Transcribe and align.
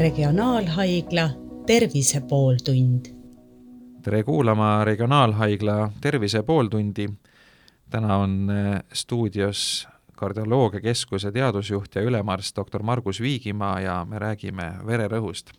regionaalhaigla 0.00 1.30
Tervise 1.66 2.20
pooltund. 2.20 3.06
tere 4.02 4.22
kuulama 4.22 4.84
Regionaalhaigla 4.84 5.90
Tervise 6.00 6.42
pooltundi. 6.42 7.08
täna 7.90 8.16
on 8.16 8.50
eh, 8.50 8.80
stuudios 8.92 9.88
kardioloogiakeskuse 10.16 11.32
teadusjuht 11.32 11.94
ja 11.94 12.02
ülemarst 12.02 12.56
doktor 12.56 12.82
Margus 12.82 13.20
Viigimaa 13.20 13.80
ja 13.80 14.06
me 14.10 14.18
räägime 14.18 14.72
vererõhust. 14.86 15.50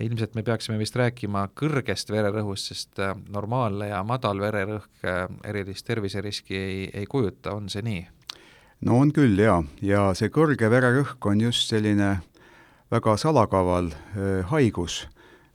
ilmselt 0.00 0.34
me 0.34 0.42
peaksime 0.42 0.78
vist 0.78 0.96
rääkima 0.96 1.48
kõrgest 1.60 2.10
vererõhust, 2.10 2.64
sest 2.66 2.98
eh, 2.98 3.14
normaalne 3.28 3.88
ja 3.88 4.04
madal 4.04 4.40
vererõhk 4.40 5.10
erilist 5.44 5.86
terviseriski 5.86 6.56
ei, 6.56 6.90
ei 6.94 7.06
kujuta, 7.06 7.52
on 7.52 7.68
see 7.68 7.82
nii? 7.82 8.06
No 8.84 9.00
on 9.00 9.12
küll 9.14 9.38
jaa, 9.40 9.62
ja 9.82 10.08
see 10.18 10.32
kõrge 10.32 10.70
vererõhk 10.70 11.30
on 11.30 11.44
just 11.48 11.70
selline 11.72 12.16
väga 12.92 13.16
salakaval 13.18 13.90
haigus, 14.50 15.06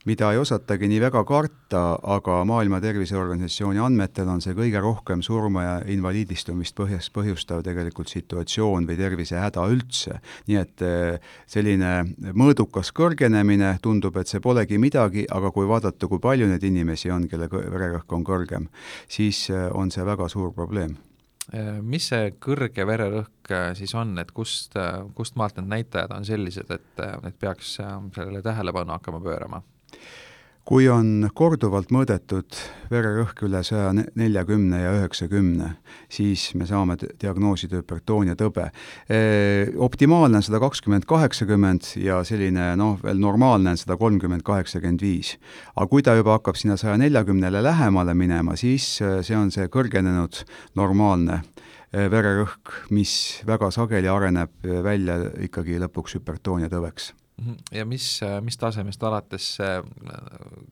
mida 0.10 0.32
ei 0.34 0.40
osatagi 0.42 0.90
nii 0.90 1.00
väga 1.04 1.22
karta, 1.30 1.82
aga 2.02 2.40
Maailma 2.50 2.80
Terviseorganisatsiooni 2.82 3.80
andmetel 3.80 4.32
on 4.34 4.42
see 4.42 4.56
kõige 4.58 4.82
rohkem 4.82 5.22
surma 5.22 5.64
ja 5.64 5.76
invaliidistumist 5.94 6.76
põhjas, 6.76 7.12
põhjustav 7.14 7.62
tegelikult 7.64 8.10
situatsioon 8.10 8.90
või 8.90 8.98
tervisehäda 8.98 9.68
üldse. 9.70 10.18
nii 10.50 10.58
et 10.58 10.86
selline 11.46 11.94
mõõdukas 12.34 12.90
kõrgenemine, 12.98 13.78
tundub, 13.82 14.18
et 14.18 14.28
see 14.28 14.42
polegi 14.42 14.82
midagi, 14.82 15.28
aga 15.30 15.54
kui 15.54 15.70
vaadata, 15.70 16.10
kui 16.10 16.20
palju 16.20 16.50
neid 16.50 16.66
inimesi 16.66 17.14
on, 17.14 17.30
kelle 17.30 17.48
vererõhk 17.52 18.18
on 18.18 18.26
kõrgem, 18.26 18.68
siis 19.08 19.48
on 19.72 19.94
see 19.94 20.06
väga 20.06 20.28
suur 20.28 20.52
probleem 20.58 20.98
mis 21.84 22.06
see 22.12 22.32
kõrge 22.40 22.86
vererõhk 22.88 23.52
äh, 23.52 23.70
siis 23.76 23.94
on, 24.00 24.14
et 24.22 24.32
kust, 24.36 24.78
äh, 24.80 25.02
kust 25.18 25.36
maalt 25.40 25.58
need 25.60 25.68
näitajad 25.74 26.14
on 26.16 26.28
sellised, 26.28 26.72
et, 26.72 27.02
et 27.28 27.40
peaks 27.40 27.76
sellele 28.16 28.42
tähelepanu 28.46 28.96
hakkama 28.96 29.20
pöörama? 29.24 29.62
Kui 30.68 30.86
on 30.92 31.28
korduvalt 31.36 31.90
mõõdetud 31.94 32.58
vererõhk 32.92 33.42
üle 33.48 33.64
saja 33.66 33.92
neljakümne 33.96 34.82
ja 34.84 34.92
üheksakümne, 35.00 35.72
siis 36.12 36.52
me 36.60 36.68
saame 36.70 36.98
diagnoosida 37.02 37.80
hüpertoonia 37.80 38.38
tõbe. 38.40 38.68
Optimaalne 39.82 40.40
on 40.40 40.46
sada 40.46 40.62
kakskümmend, 40.64 41.08
kaheksakümmend 41.10 41.94
ja 42.04 42.22
selline 42.28 42.72
noh, 42.80 43.00
veel 43.04 43.20
normaalne 43.22 43.74
on 43.74 43.82
sada 43.82 43.98
kolmkümmend, 44.00 44.46
kaheksakümmend 44.48 45.02
viis. 45.02 45.38
aga 45.76 45.88
kui 45.88 46.04
ta 46.06 46.16
juba 46.16 46.38
hakkab 46.38 46.60
sinna 46.60 46.78
saja 46.78 46.98
neljakümnele 47.02 47.64
lähemale 47.64 48.14
minema, 48.14 48.56
siis 48.56 49.00
see 49.02 49.38
on 49.38 49.52
see 49.52 49.68
kõrgenenud 49.72 50.44
normaalne 50.76 51.42
vererõhk, 51.92 52.92
mis 52.96 53.42
väga 53.48 53.72
sageli 53.72 54.08
areneb 54.08 54.54
välja 54.84 55.18
ikkagi 55.48 55.80
lõpuks 55.82 56.20
hüpertoonia 56.20 56.70
tõveks. 56.72 57.12
Ja 57.72 57.86
mis, 57.86 58.20
mis 58.46 58.58
tasemest 58.58 59.04
alates 59.04 59.48
see 59.58 59.78
äh, 59.80 60.20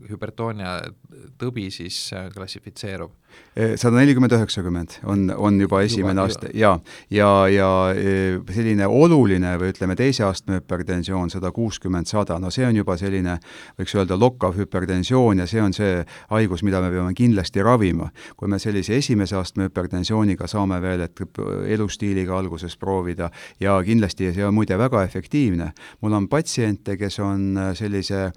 hüpertoonia 0.09 0.79
tõbi 1.41 1.69
siis 1.73 2.09
äh, 2.13 2.29
klassifitseerub? 2.33 3.15
E, 3.55 3.75
sada 3.77 3.97
nelikümmend, 3.99 4.33
üheksakümmend 4.33 4.95
on, 5.09 5.27
on 5.35 5.57
juba 5.61 5.81
esimene 5.85 6.21
aste 6.21 6.49
ja, 6.57 6.71
ja, 7.13 7.27
ja 7.51 7.67
selline 8.53 8.87
oluline 8.89 9.51
või 9.61 9.73
ütleme, 9.73 9.95
teise 9.99 10.23
astme 10.25 10.59
hüpertensioon 10.59 11.29
sada 11.33 11.51
kuuskümmend, 11.53 12.09
sada, 12.09 12.39
no 12.41 12.49
see 12.53 12.65
on 12.65 12.77
juba 12.79 12.95
selline, 12.97 13.37
võiks 13.77 13.95
öelda, 13.97 14.17
lokkav 14.19 14.57
hüpertensioon 14.57 15.43
ja 15.43 15.47
see 15.49 15.61
on 15.61 15.75
see 15.77 15.99
haigus, 16.31 16.63
mida 16.65 16.81
me 16.81 16.91
peame 16.93 17.13
kindlasti 17.17 17.65
ravima. 17.65 18.09
kui 18.37 18.49
me 18.49 18.59
sellise 18.59 18.97
esimese 18.97 19.37
astme 19.37 19.67
hüpertensiooniga 19.69 20.47
saame 20.47 20.79
veel, 20.81 21.05
et 21.05 21.21
elustiiliga 21.75 22.37
alguses 22.37 22.77
proovida 22.77 23.29
ja 23.59 23.77
kindlasti 23.85 24.33
see 24.33 24.45
on 24.45 24.55
muide 24.57 24.77
väga 24.77 25.03
efektiivne, 25.05 25.71
mul 26.01 26.17
on 26.17 26.29
patsient, 26.29 26.58
patsiente, 26.59 26.97
kes 26.97 27.19
on 27.23 27.57
äh, 27.57 27.71
sellise 27.75 28.31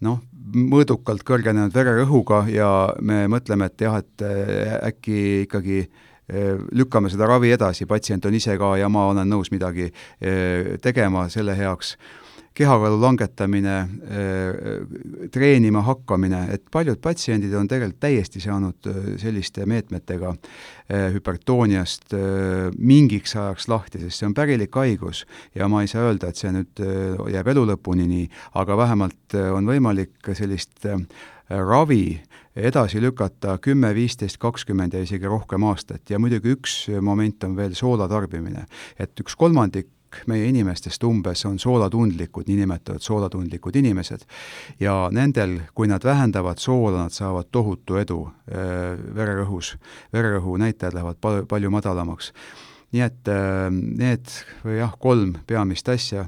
noh, 0.00 0.20
mõõdukalt 0.56 1.24
kõrgenenud 1.26 1.74
vererõhuga 1.74 2.46
ja 2.48 2.68
me 3.02 3.26
mõtleme, 3.28 3.68
et 3.68 3.80
jah, 3.80 3.98
et 4.00 4.24
äh, 4.24 4.78
äkki 4.88 5.42
ikkagi 5.44 5.82
äh, 5.84 6.56
lükkame 6.72 7.10
seda 7.12 7.28
ravi 7.28 7.52
edasi, 7.52 7.86
patsient 7.86 8.24
on 8.24 8.34
ise 8.34 8.56
ka 8.56 8.76
ja 8.80 8.88
ma 8.88 9.10
olen 9.10 9.28
nõus 9.28 9.52
midagi 9.52 9.90
tegema 10.80 11.28
selle 11.28 11.56
heaks 11.56 11.96
kehakaalu 12.56 13.00
langetamine, 13.00 13.76
äh, 13.78 15.28
treenima 15.32 15.82
hakkamine, 15.84 16.46
et 16.54 16.64
paljud 16.72 17.00
patsiendid 17.04 17.52
on 17.54 17.68
tegelikult 17.68 18.00
täiesti 18.00 18.40
saanud 18.40 18.88
äh, 18.88 19.10
selliste 19.20 19.66
meetmetega 19.68 20.32
äh, 20.32 21.10
hüpertooniast 21.14 22.16
mingiks 22.78 23.36
ajaks 23.36 23.68
lahti, 23.68 24.00
sest 24.06 24.22
see 24.22 24.30
on 24.30 24.34
pärilik 24.36 24.80
haigus 24.80 25.24
ja 25.54 25.68
ma 25.68 25.82
ei 25.84 25.90
saa 25.90 26.06
öelda, 26.08 26.30
et 26.30 26.40
see 26.40 26.52
nüüd 26.54 26.84
jääb 27.32 27.52
elu 27.52 27.66
lõpuni 27.72 28.06
nii, 28.08 28.28
aga 28.60 28.76
vähemalt 28.78 29.36
on 29.36 29.68
võimalik 29.68 30.32
sellist 30.36 30.86
ravi 31.50 32.20
edasi 32.56 33.02
lükata 33.02 33.58
kümme, 33.62 33.92
viisteist, 33.94 34.38
kakskümmend 34.40 34.96
ja 34.96 35.02
isegi 35.04 35.28
rohkem 35.28 35.66
aastat 35.68 36.10
ja 36.10 36.18
muidugi 36.22 36.54
üks 36.56 36.78
moment 37.04 37.44
on 37.44 37.56
veel 37.58 37.76
soola 37.76 38.08
tarbimine. 38.08 38.64
et 38.98 39.20
üks 39.20 39.36
kolmandik 39.36 39.90
meie 40.26 40.48
inimestest 40.50 41.04
umbes 41.04 41.44
on 41.48 41.58
soolatundlikud, 41.58 42.48
niinimetatud 42.48 43.02
soolatundlikud 43.02 43.76
inimesed. 43.76 44.24
ja 44.80 45.08
nendel, 45.12 45.60
kui 45.74 45.88
nad 45.88 46.04
vähendavad 46.04 46.58
soola, 46.58 47.06
nad 47.06 47.14
saavad 47.14 47.50
tohutu 47.52 48.00
edu 48.00 48.22
äh, 48.26 48.96
vererõhus, 49.14 49.76
vererõhu 50.12 50.56
näitajad 50.60 50.94
lähevad 50.94 51.20
pal 51.20 51.44
palju 51.46 51.70
madalamaks. 51.70 52.32
nii 52.92 53.02
et 53.02 53.28
äh, 53.28 53.70
need 53.70 54.32
või 54.64 54.80
jah, 54.80 54.98
kolm 54.98 55.36
peamist 55.46 55.88
asja, 55.88 56.26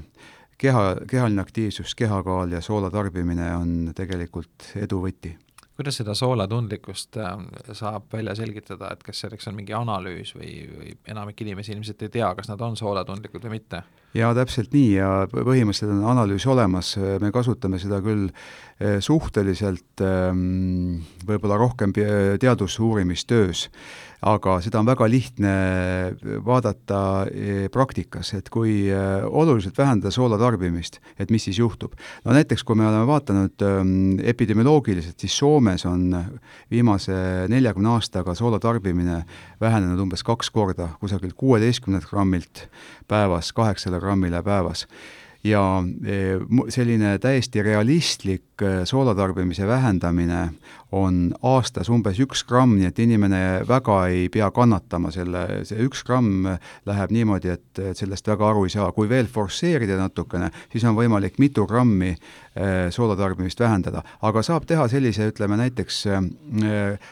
keha, 0.57 0.95
kehaline 1.07 1.41
aktiivsus, 1.41 1.95
kehakaal 1.95 2.51
ja 2.51 2.61
soola 2.61 2.91
tarbimine 2.91 3.53
on 3.55 3.93
tegelikult 3.95 4.73
edu 4.75 5.03
võti 5.05 5.35
kuidas 5.79 6.01
seda 6.01 6.13
soolatundlikkust 6.17 7.17
äh, 7.23 7.37
saab 7.77 8.11
välja 8.13 8.35
selgitada, 8.35 8.91
et 8.91 9.03
kas 9.05 9.21
selleks 9.23 9.47
on 9.47 9.55
mingi 9.55 9.75
analüüs 9.77 10.33
või, 10.35 10.51
või 10.75 10.95
enamik 11.07 11.39
inimesi 11.45 11.71
ilmselt 11.75 12.03
ei 12.03 12.11
tea, 12.19 12.33
kas 12.35 12.51
nad 12.51 12.61
on 12.65 12.75
soolatundlikud 12.79 13.47
või 13.47 13.59
mitte? 13.59 13.83
Jaa, 14.17 14.33
täpselt 14.37 14.73
nii 14.73 14.89
ja 14.97 15.09
põhimõtteliselt 15.31 15.93
on 15.93 16.05
analüüs 16.13 16.47
olemas, 16.49 16.95
me 16.97 17.31
kasutame 17.35 17.79
seda 17.81 18.01
küll 18.05 18.29
äh, 18.29 18.99
suhteliselt 19.03 20.03
ähm, 20.05 21.01
võib-olla 21.27 21.59
rohkem 21.59 21.93
teadusuurimistöös 21.93 23.67
aga 24.25 24.57
seda 24.63 24.81
on 24.81 24.87
väga 24.89 25.07
lihtne 25.07 25.51
vaadata 26.43 26.99
eh, 27.31 27.67
praktikas, 27.71 28.33
et 28.35 28.49
kui 28.51 28.89
eh, 28.91 29.23
oluliselt 29.23 29.77
vähendada 29.79 30.11
soola 30.11 30.37
tarbimist, 30.39 30.99
et 31.19 31.31
mis 31.31 31.45
siis 31.47 31.59
juhtub. 31.59 31.95
no 32.25 32.35
näiteks, 32.35 32.65
kui 32.67 32.75
me 32.75 32.87
oleme 32.87 33.07
vaadanud 33.07 33.63
ähm, 33.63 33.93
epidemioloogiliselt, 34.19 35.19
siis 35.19 35.37
Soomes 35.39 35.85
on 35.87 36.11
viimase 36.71 37.15
neljakümne 37.47 37.93
aastaga 37.95 38.35
soola 38.35 38.59
tarbimine 38.59 39.23
vähenenud 39.61 39.99
umbes 40.03 40.23
kaks 40.27 40.51
korda, 40.51 40.89
kusagilt 40.99 41.37
kuueteistkümnelt 41.39 42.09
grammilt 42.09 42.67
päevas 43.07 43.53
kaheksale 43.55 43.98
grammile 43.99 44.43
päevas. 44.43 44.87
Ja 45.43 45.83
e, 46.03 46.35
selline 46.67 47.13
täiesti 47.23 47.61
realistlik 47.63 48.59
e, 48.61 48.85
soolatarbimise 48.85 49.67
vähendamine 49.67 50.49
on 50.91 51.29
aastas 51.47 51.87
umbes 51.89 52.19
üks 52.19 52.41
gramm, 52.43 52.73
nii 52.75 52.89
et 52.89 52.99
inimene 52.99 53.39
väga 53.67 54.01
ei 54.11 54.25
pea 54.33 54.49
kannatama 54.51 55.13
selle, 55.15 55.45
see 55.63 55.79
üks 55.85 56.03
gramm 56.03 56.49
läheb 56.89 57.15
niimoodi, 57.15 57.55
et 57.55 57.81
sellest 57.95 58.27
väga 58.27 58.49
aru 58.49 58.65
ei 58.67 58.75
saa. 58.75 58.91
kui 58.91 59.07
veel 59.09 59.31
forsseerida 59.31 59.95
natukene, 60.01 60.51
siis 60.73 60.83
on 60.83 60.99
võimalik 60.99 61.39
mitu 61.39 61.63
grammi 61.67 62.11
e, 62.11 62.19
soolatarbimist 62.91 63.63
vähendada, 63.63 64.03
aga 64.21 64.43
saab 64.43 64.67
teha 64.67 64.89
sellise, 64.91 65.31
ütleme 65.31 65.55
näiteks 65.63 66.03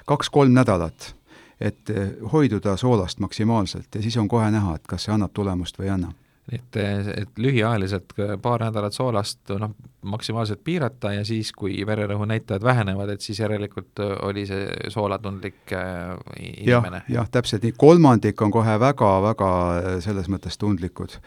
kaks-kolm 0.05 0.51
nädalat 0.51 1.13
et 1.61 1.89
hoiduda 2.31 2.75
soolast 2.77 3.19
maksimaalselt 3.23 3.95
ja 3.95 4.01
siis 4.01 4.17
on 4.17 4.27
kohe 4.27 4.51
näha, 4.51 4.75
et 4.75 4.87
kas 4.87 5.07
see 5.07 5.15
annab 5.15 5.31
tulemust 5.33 5.79
või 5.79 5.87
ei 5.87 5.95
anna 5.95 6.11
et, 6.51 6.77
et 6.77 7.39
lühiajaliselt 7.41 8.13
paar 8.41 8.63
nädalat 8.63 8.95
soolast 8.95 9.51
noh, 9.59 9.73
maksimaalselt 10.07 10.61
piirata 10.63 11.11
ja 11.17 11.25
siis, 11.27 11.51
kui 11.51 11.81
vererõhu 11.87 12.27
näitajad 12.29 12.63
vähenevad, 12.63 13.11
et 13.11 13.25
siis 13.25 13.41
järelikult 13.41 13.99
oli 14.23 14.45
see 14.47 14.69
soolatundlik 14.93 15.75
äh, 15.75 16.15
inimene 16.39 17.03
ja,. 17.07 17.19
jah, 17.19 17.29
täpselt 17.31 17.67
nii, 17.67 17.75
kolmandik 17.77 18.41
on 18.41 18.53
kohe 18.53 18.79
väga-väga 18.79 19.51
selles 20.03 20.31
mõttes 20.31 20.59
tundlikud 20.61 21.17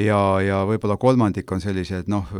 ja, 0.00 0.20
ja 0.42 0.60
võib-olla 0.66 0.96
kolmandik 1.00 1.52
on 1.54 1.62
sellised 1.62 2.10
noh, 2.10 2.30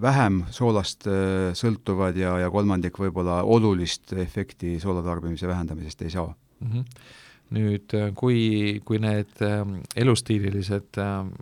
vähem 0.00 0.44
soolast 0.54 1.08
äh, 1.10 1.50
sõltuvad 1.58 2.16
ja, 2.16 2.38
ja 2.44 2.52
kolmandik 2.52 2.98
võib-olla 3.00 3.42
olulist 3.44 4.14
efekti 4.16 4.78
soolatarbimise 4.80 5.48
vähendamisest 5.50 6.06
ei 6.08 6.14
saa 6.16 6.30
mm. 6.32 6.70
-hmm 6.70 7.18
nüüd 7.54 7.94
äh, 7.98 8.10
kui, 8.16 8.80
kui 8.86 9.00
need 9.02 9.40
ähm, 9.44 9.80
elustiililised 9.98 10.98
ähm, 11.02 11.32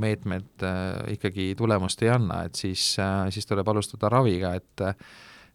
meetmed 0.00 0.64
äh, 0.64 1.14
ikkagi 1.16 1.52
tulemust 1.58 2.02
ei 2.04 2.12
anna, 2.12 2.42
et 2.48 2.60
siis, 2.60 2.94
äh, 3.00 3.28
siis 3.34 3.48
tuleb 3.48 3.68
alustada 3.72 4.12
raviga, 4.12 4.56
et 4.60 4.88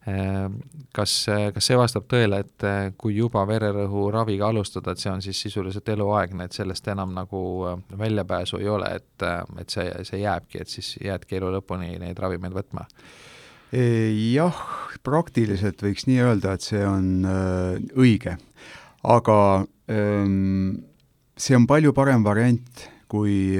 Kas, 0.00 1.12
kas 1.28 1.66
see 1.68 1.76
vastab 1.76 2.06
tõele, 2.08 2.38
et 2.40 2.64
kui 2.96 3.18
juba 3.18 3.42
vererõhu 3.44 4.06
raviga 4.14 4.46
alustada, 4.48 4.94
et 4.94 5.02
see 5.02 5.10
on 5.12 5.20
siis 5.20 5.36
sisuliselt 5.44 5.90
eluaegne, 5.92 6.46
et 6.48 6.56
sellest 6.56 6.88
enam 6.88 7.12
nagu 7.12 7.42
väljapääsu 8.00 8.62
ei 8.62 8.70
ole, 8.72 8.88
et, 8.96 9.26
et 9.60 9.76
see, 9.76 9.84
see 10.08 10.22
jääbki, 10.22 10.62
et 10.62 10.72
siis 10.72 10.94
jäädki 11.04 11.36
elu 11.36 11.52
lõpuni 11.58 11.98
neid 12.00 12.16
ravimeid 12.24 12.56
võtma? 12.56 12.86
Jah, 13.76 14.64
praktiliselt 15.04 15.84
võiks 15.84 16.08
nii 16.08 16.24
öelda, 16.24 16.56
et 16.56 16.64
see 16.64 16.80
on 16.80 17.28
õige, 17.92 18.38
aga 19.02 19.66
ähm, 19.88 20.84
see 21.36 21.56
on 21.56 21.66
palju 21.66 21.92
parem 21.96 22.24
variant 22.24 22.88
kui 23.08 23.56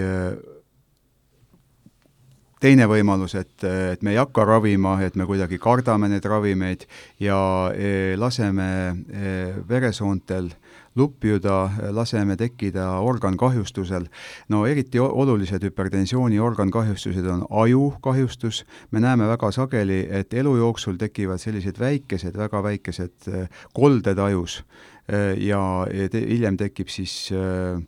teine 2.60 2.86
võimalus, 2.90 3.34
et, 3.40 3.64
et 3.64 4.02
me 4.04 4.14
ei 4.14 4.20
hakka 4.20 4.44
ravima, 4.44 4.98
et 5.04 5.16
me 5.16 5.26
kuidagi 5.28 5.58
kardame 5.60 6.10
neid 6.12 6.26
ravimeid 6.28 6.84
ja 7.22 7.38
e, 7.72 8.16
laseme 8.20 8.66
e, 8.90 9.32
veresoontel 9.68 10.50
lupjuda, 10.98 11.56
laseme 11.94 12.34
tekkida 12.36 12.98
organkahjustusel. 13.06 14.08
no 14.48 14.64
eriti 14.66 14.98
olulised 15.00 15.62
hüpertensiooni 15.64 16.40
organkahjustused 16.42 17.26
on 17.30 17.46
ajukahjustus, 17.62 18.64
me 18.90 19.00
näeme 19.00 19.28
väga 19.30 19.52
sageli, 19.54 20.02
et 20.10 20.34
elu 20.34 20.56
jooksul 20.56 20.98
tekivad 20.98 21.38
sellised 21.38 21.78
väikesed, 21.80 22.36
väga 22.36 22.62
väikesed 22.62 23.30
e, 23.32 23.46
kolded 23.72 24.18
ajus 24.18 24.62
ja 25.42 25.60
te, 26.12 26.20
hiljem 26.22 26.54
tekib 26.60 26.90
siis 26.92 27.32
äh, 27.34 27.80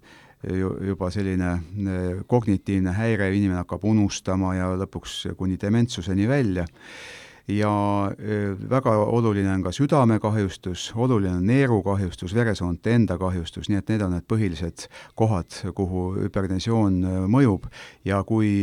juba 0.42 1.10
selline 1.14 1.52
eh, 1.54 2.22
kognitiivne 2.26 2.94
häire, 2.96 3.30
inimene 3.34 3.62
hakkab 3.62 3.84
unustama 3.88 4.56
ja 4.58 4.72
lõpuks 4.78 5.32
kuni 5.38 5.58
dementsuseni 5.60 6.28
välja. 6.28 6.66
Ja 7.50 7.72
väga 8.70 8.92
oluline 9.10 9.50
on 9.50 9.64
ka 9.64 9.72
südamekahjustus, 9.74 10.92
oluline 10.94 11.40
on 11.40 11.46
neerukahjustus, 11.46 12.34
veresoonte 12.38 12.92
enda 12.94 13.16
kahjustus, 13.18 13.66
nii 13.68 13.80
et 13.80 13.90
need 13.90 14.04
on 14.06 14.14
need 14.14 14.26
põhilised 14.30 14.84
kohad, 15.18 15.50
kuhu 15.74 16.04
hüpertensioon 16.20 17.00
mõjub. 17.32 17.66
Ja 18.06 18.22
kui 18.28 18.62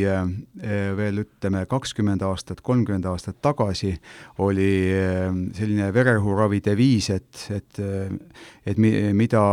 veel 0.95 1.23
ütleme, 1.25 1.65
kakskümmend 1.69 2.23
aastat, 2.23 2.63
kolmkümmend 2.63 3.09
aastat 3.11 3.41
tagasi 3.43 3.97
oli 4.39 4.71
selline 5.59 5.91
vererõhuravi 5.93 6.63
deviis, 6.71 7.11
et, 7.19 7.45
et 7.51 7.83
et 8.69 8.77
mi-, 8.77 8.93
mida 9.17 9.43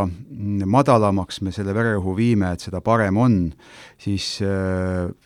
madalamaks 0.68 1.40
me 1.46 1.52
selle 1.54 1.74
vererõhu 1.76 2.16
viime, 2.16 2.52
et 2.52 2.64
seda 2.66 2.82
parem 2.84 3.16
on, 3.20 3.36
siis 4.02 4.26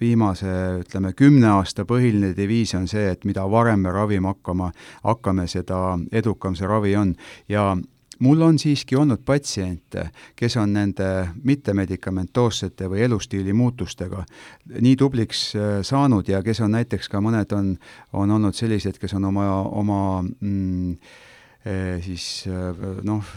viimase, 0.00 0.56
ütleme, 0.84 1.14
kümne 1.18 1.50
aasta 1.56 1.86
põhiline 1.88 2.32
deviis 2.36 2.76
on 2.78 2.86
see, 2.90 3.08
et 3.10 3.26
mida 3.26 3.46
varem 3.50 3.82
me 3.82 3.94
ravima 3.94 4.34
hakkama, 4.36 4.70
hakkame, 5.06 5.48
seda 5.50 5.98
edukam 6.12 6.54
see 6.58 6.70
ravi 6.70 6.94
on. 6.98 7.16
Ja 7.50 7.72
mul 8.20 8.42
on 8.42 8.58
siiski 8.58 8.96
olnud 8.96 9.24
patsiente, 9.26 10.10
kes 10.36 10.56
on 10.60 10.74
nende 10.76 11.08
mittemedikamentoossete 11.44 12.88
või 12.90 13.04
elustiili 13.06 13.52
muutustega 13.56 14.24
nii 14.80 14.94
tubliks 15.00 15.42
äh, 15.56 15.80
saanud 15.86 16.28
ja 16.28 16.42
kes 16.44 16.60
on 16.64 16.76
näiteks 16.76 17.08
ka 17.08 17.22
mõned 17.24 17.56
on, 17.56 17.74
on 18.12 18.36
olnud 18.36 18.56
sellised, 18.56 19.00
kes 19.00 19.16
on 19.16 19.30
oma, 19.32 19.46
oma 19.64 20.00
mm, 20.22 20.92
äh, 20.92 21.28
siis 22.04 22.26
äh, 22.48 22.84
noh, 23.04 23.32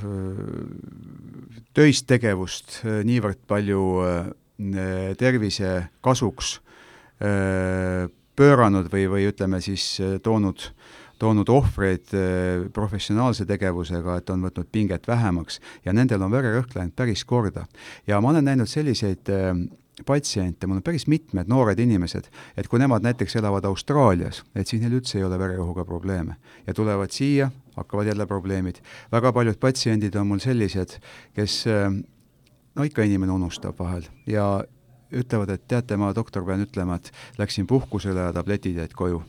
töist 1.76 2.08
tegevust 2.08 2.82
niivõrd 2.84 3.42
palju 3.50 3.84
tervise 5.20 5.72
kasuks 6.06 6.60
pööranud 8.38 8.88
või, 8.94 9.08
või 9.12 9.26
ütleme 9.28 9.60
siis 9.66 9.98
toonud, 10.24 10.62
toonud 11.20 11.50
ohvreid 11.50 12.14
professionaalse 12.74 13.48
tegevusega, 13.50 14.20
et 14.22 14.32
on 14.32 14.46
võtnud 14.46 14.70
pinget 14.72 15.08
vähemaks 15.10 15.60
ja 15.84 15.94
nendel 15.94 16.24
on 16.24 16.32
vererõhk 16.32 16.78
läinud 16.78 16.96
päris 16.96 17.26
korda. 17.26 17.66
ja 18.08 18.22
ma 18.22 18.32
olen 18.32 18.46
näinud 18.46 18.70
selliseid 18.70 19.34
patsiente, 20.06 20.68
mul 20.68 20.80
on 20.82 20.86
päris 20.86 21.06
mitmed 21.08 21.50
noored 21.50 21.80
inimesed, 21.80 22.30
et 22.58 22.68
kui 22.68 22.82
nemad 22.82 23.06
näiteks 23.06 23.36
elavad 23.38 23.66
Austraalias, 23.70 24.42
et 24.56 24.68
siis 24.68 24.82
neil 24.82 24.98
üldse 24.98 25.20
ei 25.20 25.28
ole 25.28 25.38
vererõhuga 25.40 25.86
probleeme. 25.86 26.36
ja 26.68 26.74
tulevad 26.74 27.12
siia, 27.12 27.52
hakkavad 27.76 28.08
jälle 28.08 28.26
probleemid. 28.26 28.82
väga 29.12 29.34
paljud 29.34 29.60
patsiendid 29.60 30.16
on 30.16 30.28
mul 30.28 30.40
sellised, 30.40 31.00
kes 31.34 31.66
no 32.76 32.84
ikka 32.84 33.04
inimene 33.04 33.32
unustab 33.32 33.80
vahel 33.80 34.08
ja 34.28 34.64
ütlevad, 35.14 35.50
et 35.54 35.68
teate, 35.68 35.98
ma, 35.98 36.14
doktor, 36.16 36.46
pean 36.46 36.64
ütlema, 36.66 36.98
et 36.98 37.12
läksin 37.38 37.68
puhkusele 37.70 38.20
ja 38.20 38.34
tabletid 38.34 38.80
jäid 38.82 38.94
koju. 38.98 39.22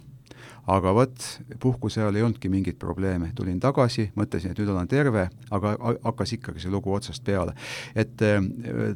Aga 0.70 0.93
vot, 0.96 1.25
puhkuse 1.61 2.00
ajal 2.00 2.16
ei 2.16 2.25
olnudki 2.25 2.49
mingit 2.49 2.78
probleemi, 2.81 3.31
tulin 3.37 3.58
tagasi, 3.61 4.08
mõtlesin, 4.16 4.55
et 4.55 4.61
nüüd 4.61 4.70
olen 4.72 4.88
terve, 4.88 5.26
aga 5.55 5.75
hakkas 6.06 6.37
ikkagi 6.38 6.62
see 6.62 6.72
lugu 6.72 6.93
otsast 6.94 7.25
peale. 7.25 7.55
et 7.94 8.22
eh, 8.22 8.40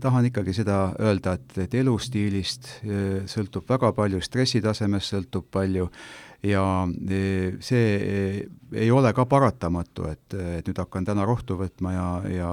tahan 0.00 0.30
ikkagi 0.30 0.54
seda 0.56 0.78
öelda, 1.00 1.36
et, 1.38 1.58
et 1.66 1.74
elustiilist 1.82 2.70
eh, 2.84 3.26
sõltub 3.28 3.68
väga 3.68 3.92
palju, 3.92 4.20
stressitasemest 4.24 5.14
sõltub 5.14 5.48
palju 5.52 5.90
eh, 5.90 6.27
ja 6.42 6.88
e, 7.10 7.56
see 7.60 7.94
e, 7.96 8.48
ei 8.78 8.90
ole 8.90 9.10
ka 9.14 9.24
paratamatu, 9.26 10.06
et, 10.06 10.34
et 10.34 10.68
nüüd 10.68 10.78
hakkan 10.78 11.06
täna 11.08 11.24
rohtu 11.26 11.56
võtma 11.58 11.92
ja, 11.94 12.08
ja 12.30 12.50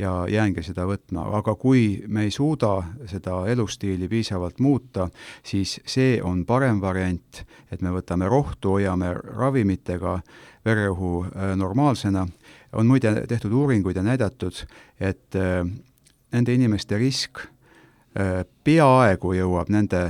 ja 0.00 0.14
jäängi 0.30 0.64
seda 0.66 0.86
võtma, 0.88 1.28
aga 1.38 1.54
kui 1.60 2.02
me 2.08 2.24
ei 2.26 2.32
suuda 2.34 2.80
seda 3.10 3.44
elustiili 3.52 4.08
piisavalt 4.08 4.58
muuta, 4.58 5.10
siis 5.46 5.78
see 5.86 6.18
on 6.22 6.44
parem 6.48 6.80
variant, 6.82 7.44
et 7.70 7.82
me 7.82 7.92
võtame 7.94 8.28
rohtu, 8.28 8.78
hoiame 8.78 9.12
ravimitega 9.14 10.18
vererõhu 10.66 11.12
e, 11.28 11.52
normaalsena, 11.60 12.26
on 12.72 12.90
muide 12.90 13.14
tehtud 13.28 13.52
uuringuid 13.52 13.96
ja 13.96 14.02
näidatud, 14.06 14.64
et 15.00 15.34
nende 15.34 16.54
inimeste 16.54 16.98
risk 16.98 17.40
peaaegu 18.64 19.32
jõuab 19.34 19.70
nende 19.74 20.04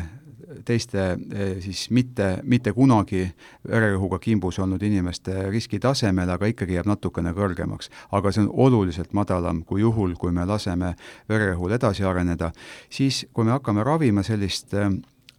teiste 0.64 1.04
eh, 1.14 1.60
siis 1.64 1.86
mitte, 1.90 2.40
mitte 2.42 2.72
kunagi 2.76 3.24
vererõhuga 3.68 4.18
kimbus 4.22 4.58
olnud 4.58 4.82
inimeste 4.82 5.48
riskitasemele, 5.50 6.36
aga 6.36 6.50
ikkagi 6.50 6.78
jääb 6.78 6.90
natukene 6.90 7.32
kõrgemaks. 7.36 7.90
aga 8.10 8.32
see 8.32 8.44
on 8.44 8.50
oluliselt 8.66 9.12
madalam 9.12 9.64
kui 9.64 9.80
juhul, 9.80 10.14
kui 10.18 10.32
me 10.32 10.46
laseme 10.46 10.94
vererõhul 11.28 11.76
edasi 11.76 12.04
areneda, 12.04 12.52
siis 12.90 13.26
kui 13.32 13.44
me 13.44 13.56
hakkame 13.56 13.84
ravima 13.84 14.22
sellist 14.26 14.74
äh, 14.74 14.90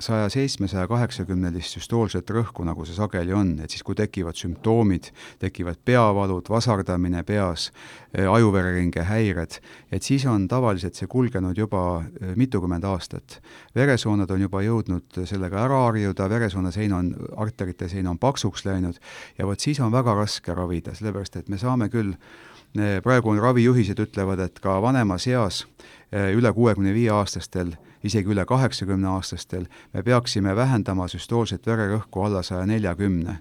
saja 0.02 0.30
seitsme, 0.30 0.68
saja 0.68 0.88
kaheksakümnelist 0.90 1.78
süstoolset 1.78 2.30
rõhku, 2.34 2.66
nagu 2.68 2.86
see 2.88 2.96
sageli 2.98 3.34
on, 3.36 3.54
et 3.64 3.74
siis 3.74 3.84
kui 3.86 3.96
tekivad 3.98 4.38
sümptoomid, 4.38 5.12
tekivad 5.42 5.80
peavalud, 5.86 6.50
vasardamine 6.50 7.24
peas, 7.28 7.70
eh, 8.14 8.28
ajuvereringe 8.30 9.06
häired, 9.08 9.60
et 9.92 10.04
siis 10.04 10.26
on 10.30 10.48
tavaliselt 10.52 10.98
see 10.98 11.10
kulgenud 11.12 11.58
juba 11.58 12.04
eh, 12.04 12.34
mitukümmend 12.36 12.86
aastat. 12.86 13.40
veresooned 13.76 14.32
on 14.32 14.42
juba 14.42 14.62
jõudnud 14.62 15.22
sellega 15.26 15.66
ära 15.66 15.84
harjuda, 15.86 16.30
veresoonesein 16.30 16.94
on, 16.94 17.14
arterite 17.38 17.90
sein 17.90 18.08
on 18.08 18.18
paksuks 18.18 18.66
läinud 18.66 19.00
ja 19.38 19.46
vot 19.48 19.60
siis 19.60 19.80
on 19.80 19.92
väga 19.92 20.16
raske 20.16 20.54
ravida, 20.54 20.96
sellepärast 20.96 21.36
et 21.36 21.50
me 21.50 21.58
saame 21.58 21.90
küll 21.90 22.16
eh, 22.78 23.00
praegu 23.04 23.30
on 23.30 23.40
ravijuhised 23.40 24.00
ütlevad, 24.00 24.40
et 24.40 24.60
ka 24.60 24.82
vanemas 24.82 25.28
eas 25.28 25.66
üle 26.12 26.50
kuuekümne 26.52 26.92
viie 26.92 27.08
aastastel 27.16 27.72
isegi 28.04 28.30
üle 28.34 28.46
kaheksakümneaastastel, 28.46 29.66
me 29.94 30.04
peaksime 30.04 30.56
vähendama 30.56 31.08
süstoolset 31.12 31.68
vererõhku 31.68 32.26
alla 32.26 32.44
saja 32.44 32.66
neljakümne. 32.66 33.40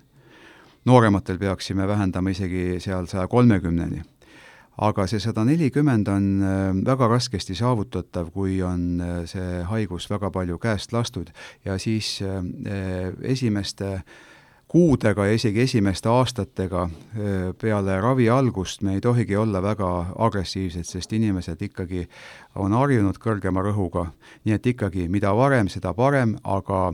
noorematel 0.85 1.39
peaksime 1.39 1.89
vähendama 1.89 2.31
isegi 2.31 2.81
seal 2.81 3.07
saja 3.07 3.27
kolmekümneni. 3.29 4.03
aga 4.79 5.07
see 5.07 5.21
sada 5.21 5.45
nelikümmend 5.45 6.09
on 6.09 6.43
äh, 6.43 6.85
väga 6.87 7.09
raskesti 7.09 7.55
saavutatav, 7.55 8.31
kui 8.31 8.63
on 8.63 9.01
äh, 9.01 9.27
see 9.27 9.63
haigus 9.63 10.11
väga 10.11 10.31
palju 10.31 10.59
käest 10.59 10.93
lastud 10.93 11.31
ja 11.65 11.79
siis 11.79 12.23
äh, 12.23 13.13
esimeste 13.23 13.93
äh, 13.95 14.03
kuudega 14.71 15.27
ja 15.27 15.35
isegi 15.35 15.65
esimeste 15.65 16.09
aastatega 16.09 16.85
peale 17.59 17.97
ravi 18.01 18.29
algust 18.31 18.85
me 18.87 18.95
ei 18.95 19.01
tohigi 19.03 19.37
olla 19.37 19.63
väga 19.63 19.89
agressiivsed, 20.19 20.87
sest 20.87 21.13
inimesed 21.13 21.63
ikkagi 21.67 22.05
on 22.55 22.77
harjunud 22.79 23.19
kõrgema 23.19 23.65
rõhuga. 23.67 24.07
nii 24.45 24.55
et 24.55 24.67
ikkagi, 24.67 25.09
mida 25.09 25.35
varem, 25.35 25.69
seda 25.69 25.95
parem, 25.95 26.37
aga 26.45 26.93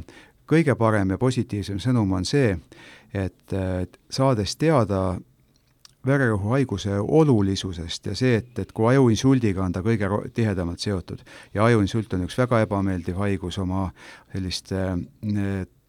kõige 0.48 0.74
parem 0.74 1.10
ja 1.10 1.18
positiivsem 1.18 1.78
sõnum 1.82 2.16
on 2.16 2.24
see, 2.24 2.56
et 3.12 3.56
saades 4.10 4.56
teada 4.56 5.18
vererõhuhaiguse 6.06 6.96
olulisusest 7.00 8.06
ja 8.06 8.16
see, 8.16 8.40
et, 8.40 8.58
et 8.58 8.72
kui 8.72 8.88
ajuinsuldiga 8.94 9.64
on 9.64 9.72
ta 9.74 9.82
kõige 9.84 10.08
tihedamalt 10.34 10.80
seotud 10.80 11.20
ja 11.54 11.66
ajuinsult 11.66 12.12
on 12.14 12.24
üks 12.24 12.38
väga 12.38 12.62
ebameeldiv 12.64 13.18
haigus 13.20 13.58
oma 13.58 13.90
selliste 14.32 14.84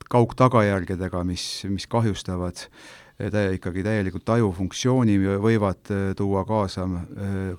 kaugtagajärgedega, 0.09 1.23
mis, 1.27 1.65
mis 1.69 1.87
kahjustavad 1.87 2.67
tä-, 3.31 3.53
ikkagi 3.57 3.83
täielikult 3.83 4.29
ajufunktsiooni, 4.29 5.17
võivad 5.41 5.91
tuua 6.17 6.43
kaasa 6.45 6.85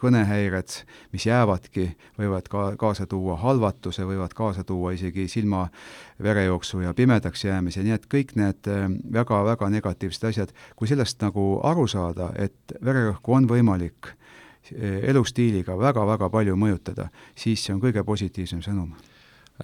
kõnehäired, 0.01 0.77
mis 1.13 1.27
jäävadki, 1.27 1.89
võivad 2.19 2.49
ka 2.51 2.65
kaasa 2.81 3.07
tuua 3.11 3.37
halvatuse, 3.43 4.07
võivad 4.09 4.35
kaasa 4.39 4.65
tuua 4.65 4.95
isegi 4.97 5.29
silma 5.29 5.67
verejooksu 6.23 6.85
ja 6.87 6.95
pimedaks 6.95 7.45
jäämise, 7.45 7.83
nii 7.83 7.97
et 7.99 8.07
kõik 8.11 8.37
need 8.39 8.71
väga-väga 9.13 9.71
negatiivsed 9.75 10.31
asjad, 10.31 10.55
kui 10.77 10.89
sellest 10.91 11.23
nagu 11.25 11.59
aru 11.67 11.89
saada, 11.91 12.33
et 12.39 12.79
vererõhku 12.85 13.35
on 13.35 13.51
võimalik 13.51 14.15
elustiiliga 14.79 15.79
väga-väga 15.81 16.29
palju 16.31 16.57
mõjutada, 16.61 17.09
siis 17.35 17.63
see 17.65 17.75
on 17.75 17.81
kõige 17.83 18.05
positiivsem 18.05 18.61
sõnum 18.63 18.93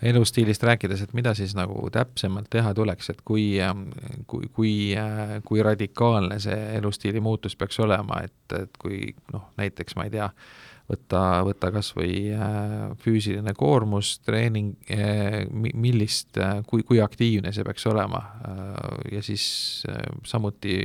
elustiilist 0.02 0.62
rääkides, 0.62 1.02
et 1.02 1.12
mida 1.14 1.34
siis 1.34 1.54
nagu 1.54 1.88
täpsemalt 1.92 2.50
teha 2.50 2.74
tuleks, 2.74 3.10
et 3.10 3.22
kui, 3.24 3.60
ähm, 3.62 3.88
kui, 4.26 4.48
kui, 4.52 4.74
äh, 4.98 5.38
kui 5.46 5.62
radikaalne 5.62 6.38
see 6.42 6.58
elustiili 6.78 7.20
muutus 7.20 7.56
peaks 7.56 7.78
olema, 7.80 8.20
et, 8.24 8.56
et 8.58 8.78
kui 8.78 9.14
noh, 9.32 9.50
näiteks 9.60 9.96
ma 9.96 10.08
ei 10.08 10.14
tea, 10.16 10.28
võtta, 10.90 11.22
võtta 11.46 11.70
kas 11.72 11.92
või 11.96 12.26
äh, 12.34 12.90
füüsiline 13.04 13.54
koormus, 13.56 14.18
treening, 14.26 14.74
äh, 14.90 15.40
millist, 15.52 16.40
kui, 16.66 16.82
kui 16.82 17.00
aktiivne 17.00 17.54
see 17.54 17.64
peaks 17.64 17.86
olema 17.86 18.20
ja 19.12 19.22
siis 19.22 19.46
samuti 20.26 20.78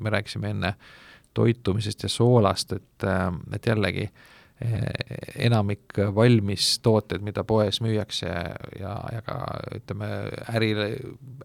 me 0.00 0.10
rääkisime 0.10 0.50
enne 0.50 0.74
toitumisest 1.36 2.02
ja 2.02 2.08
soolast, 2.08 2.72
et, 2.72 3.04
et 3.52 3.66
jällegi 3.68 4.08
äh, 4.08 4.24
enamik 4.56 5.98
valmistooteid, 6.16 7.20
mida 7.24 7.44
poes 7.44 7.82
müüakse 7.84 8.30
ja, 8.80 8.94
ja 9.12 9.22
ka 9.26 9.36
ütleme, 9.76 10.10
äri, 10.56 10.70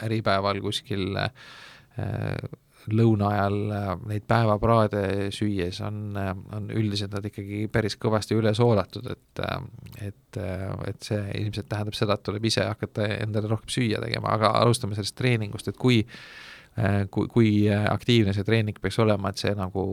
äripäeval 0.07 0.61
kuskil 0.63 1.17
äh, 1.19 1.33
lõuna 2.89 3.29
ajal 3.35 3.57
neid 4.09 4.25
päevapraade 4.29 5.03
süües 5.35 5.81
on, 5.85 6.15
on 6.55 6.69
üldiselt 6.73 7.13
nad 7.13 7.25
ikkagi 7.27 7.65
päris 7.71 7.97
kõvasti 8.01 8.37
üle 8.37 8.53
soolatud, 8.57 9.11
et 9.11 9.43
et, 10.01 10.39
et 10.87 11.03
see 11.05 11.21
ilmselt 11.41 11.67
tähendab 11.69 11.97
seda, 11.97 12.15
et 12.15 12.23
tuleb 12.25 12.45
ise 12.47 12.65
hakata 12.65 13.07
endale 13.19 13.51
rohkem 13.51 13.73
süüa 13.73 14.01
tegema, 14.01 14.33
aga 14.37 14.53
alustame 14.61 14.97
sellest 14.97 15.17
treeningust, 15.19 15.69
et 15.69 15.77
kui 15.77 16.01
kui, 17.11 17.27
kui 17.27 17.49
aktiivne 17.69 18.33
see 18.33 18.45
treening 18.47 18.77
peaks 18.81 18.99
olema, 19.03 19.29
et 19.29 19.41
see 19.41 19.51
nagu 19.57 19.85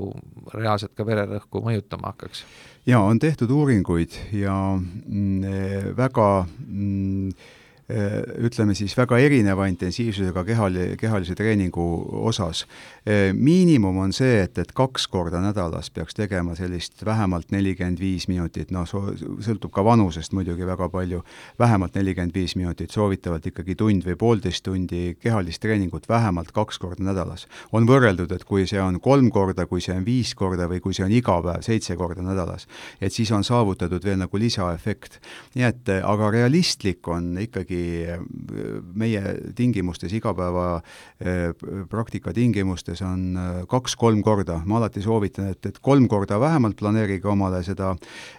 reaalselt 0.55 0.95
ka 0.95 1.07
vererõhku 1.07 1.63
mõjutama 1.65 2.13
hakkaks? 2.13 2.45
jaa, 2.87 3.03
on 3.03 3.19
tehtud 3.19 3.51
uuringuid 3.51 4.15
ja 4.33 4.55
mm, 4.79 5.97
väga 5.99 6.29
mm, 6.47 7.33
Äh, 7.33 7.58
ütleme 7.89 8.75
siis 8.77 8.93
väga 8.97 9.17
erineva 9.19 9.65
intensiivsusega 9.71 10.43
kehali, 10.45 10.83
kehalise 11.01 11.33
treeningu 11.35 11.85
osas. 12.29 12.67
Äh, 13.09 13.31
miinimum 13.33 13.97
on 14.03 14.13
see, 14.13 14.43
et, 14.45 14.59
et 14.61 14.75
kaks 14.77 15.07
korda 15.09 15.41
nädalas 15.41 15.89
peaks 15.91 16.19
tegema 16.19 16.53
sellist 16.59 17.01
vähemalt 17.05 17.49
nelikümmend 17.55 18.01
viis 18.01 18.27
minutit, 18.29 18.69
noh, 18.77 18.85
sõltub 18.85 19.73
ka 19.73 19.85
vanusest 19.87 20.37
muidugi 20.37 20.69
väga 20.69 20.91
palju, 20.93 21.23
vähemalt 21.59 21.97
nelikümmend 21.97 22.37
viis 22.37 22.59
minutit, 22.61 22.93
soovitavalt 22.93 23.49
ikkagi 23.49 23.79
tund 23.81 24.05
või 24.05 24.19
poolteist 24.21 24.67
tundi 24.69 25.17
kehalist 25.21 25.65
treeningut 25.65 26.11
vähemalt 26.13 26.53
kaks 26.53 26.79
korda 26.83 27.09
nädalas. 27.09 27.47
on 27.73 27.89
võrreldud, 27.89 28.33
et 28.37 28.45
kui 28.45 28.67
see 28.69 28.83
on 28.85 29.01
kolm 29.01 29.31
korda, 29.33 29.65
kui 29.67 29.81
see 29.81 29.97
on 29.97 30.05
viis 30.05 30.35
korda 30.37 30.69
või 30.69 30.83
kui 30.85 30.93
see 30.93 31.07
on 31.09 31.17
iga 31.17 31.41
päev 31.41 31.65
seitse 31.65 31.97
korda 31.97 32.21
nädalas, 32.23 32.69
et 33.01 33.17
siis 33.17 33.33
on 33.33 33.45
saavutatud 33.45 34.05
veel 34.05 34.21
nagu 34.21 34.39
lisaefekt. 34.39 35.21
nii 35.57 35.65
et 35.65 35.89
aga 36.05 36.31
realistlik 36.37 37.09
on 37.09 37.33
ikkagi 37.41 37.78
ikkagi 37.79 38.93
meie 38.99 39.23
tingimustes, 39.57 40.13
igapäeva 40.17 40.81
eh, 41.21 41.53
praktika 41.91 42.33
tingimustes 42.35 43.03
on 43.07 43.37
eh, 43.37 43.61
kaks-kolm 43.71 44.23
korda, 44.23 44.61
ma 44.67 44.79
alati 44.81 45.03
soovitan, 45.05 45.51
et, 45.53 45.67
et 45.67 45.79
kolm 45.83 46.09
korda 46.09 46.39
vähemalt 46.41 46.79
planeerige 46.79 47.29
omale 47.29 47.63
seda 47.67 47.95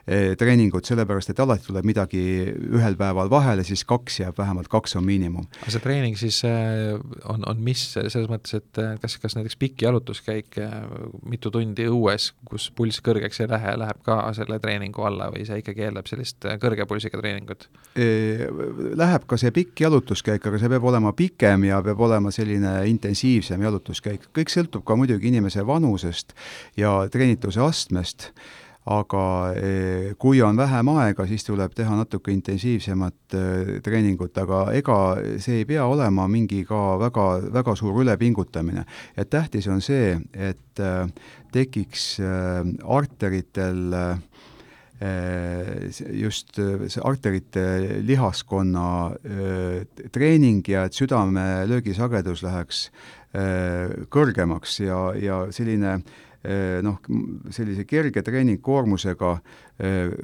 eh, 0.08 0.36
treeningut, 0.40 0.88
sellepärast 0.90 1.34
et 1.34 1.42
alati 1.44 1.70
tuleb 1.70 1.88
midagi 1.88 2.22
ühel 2.70 2.98
päeval 3.00 3.32
vahele, 3.32 3.66
siis 3.68 3.86
kaks 3.88 4.22
jääb 4.24 4.38
vähemalt, 4.40 4.70
kaks 4.72 4.98
on 5.00 5.08
miinimum. 5.08 5.48
aga 5.62 5.76
see 5.76 5.84
treening 5.84 6.20
siis 6.20 6.42
on, 6.46 7.46
on 7.48 7.64
mis, 7.64 7.86
selles 7.96 8.30
mõttes, 8.32 8.60
et 8.60 8.82
kas, 9.02 9.18
kas 9.22 9.38
näiteks 9.38 9.60
pikk 9.60 9.86
jalutuskäik 9.88 10.60
mitu 11.30 11.52
tundi 11.54 11.88
õues, 11.90 12.32
kus 12.50 12.70
pulss 12.76 13.04
kõrgeks 13.06 13.44
ei 13.44 13.52
lähe, 13.52 13.76
läheb 13.80 14.02
ka 14.06 14.22
selle 14.38 14.60
treeningu 14.64 15.06
alla 15.08 15.30
või 15.34 15.46
see 15.48 15.62
ikkagi 15.62 15.88
eeldab 15.88 16.10
sellist 16.10 16.48
kõrge 16.62 16.88
pulssiga 16.90 17.22
treeningut? 17.22 17.68
Läheb 19.00 19.26
ka 19.30 19.38
see 19.40 19.52
pikk 19.56 19.86
jalutuskäik, 19.86 20.46
aga 20.46 20.62
see 20.62 20.72
peab 20.72 20.88
olema 20.92 21.14
pikem 21.18 21.68
ja 21.70 21.82
peab 21.86 22.00
olema 22.08 22.32
selline 22.34 22.80
intensiivsem 22.90 23.62
jalutuskäik. 23.62 24.30
kõik 24.36 24.54
sõltub 24.54 24.86
ka 24.86 24.98
muidugi 25.00 25.30
inimese 25.30 25.66
vanusest 25.66 26.34
ja 26.78 27.04
treenituse 27.12 27.62
astmest, 27.62 28.32
aga 28.90 29.24
eh, 29.60 30.14
kui 30.18 30.42
on 30.42 30.58
vähem 30.58 30.90
aega, 30.96 31.26
siis 31.30 31.44
tuleb 31.46 31.74
teha 31.78 31.98
natuke 32.00 32.32
intensiivsemat 32.34 33.36
eh, 33.38 33.74
treeningut, 33.86 34.38
aga 34.42 34.64
ega 34.74 34.98
see 35.38 35.62
ei 35.62 35.68
pea 35.70 35.86
olema 35.86 36.26
mingi 36.32 36.64
ka 36.68 36.98
väga, 37.02 37.28
väga 37.54 37.76
suur 37.78 38.02
ülepingutamine. 38.04 38.86
et 39.18 39.30
tähtis 39.30 39.68
on 39.68 39.82
see, 39.82 40.18
et 40.34 40.80
eh, 40.80 41.06
tekiks 41.54 42.20
arteritel 42.86 43.94
äh, 43.94 44.18
just 46.12 46.60
äh, 46.60 46.90
see 46.92 47.04
arterite 47.04 48.02
lihaskonna 48.04 49.16
äh, 49.24 49.86
treening 50.12 50.66
ja 50.68 50.86
et 50.90 50.98
südame 50.98 51.66
löögisagedus 51.70 52.44
läheks 52.44 52.90
kõrgemaks 54.10 54.80
ja, 54.82 55.12
ja 55.14 55.36
selline 55.54 56.00
noh, 56.84 57.00
sellise 57.52 57.84
kerge 57.84 58.22
treeningkoormusega, 58.24 59.32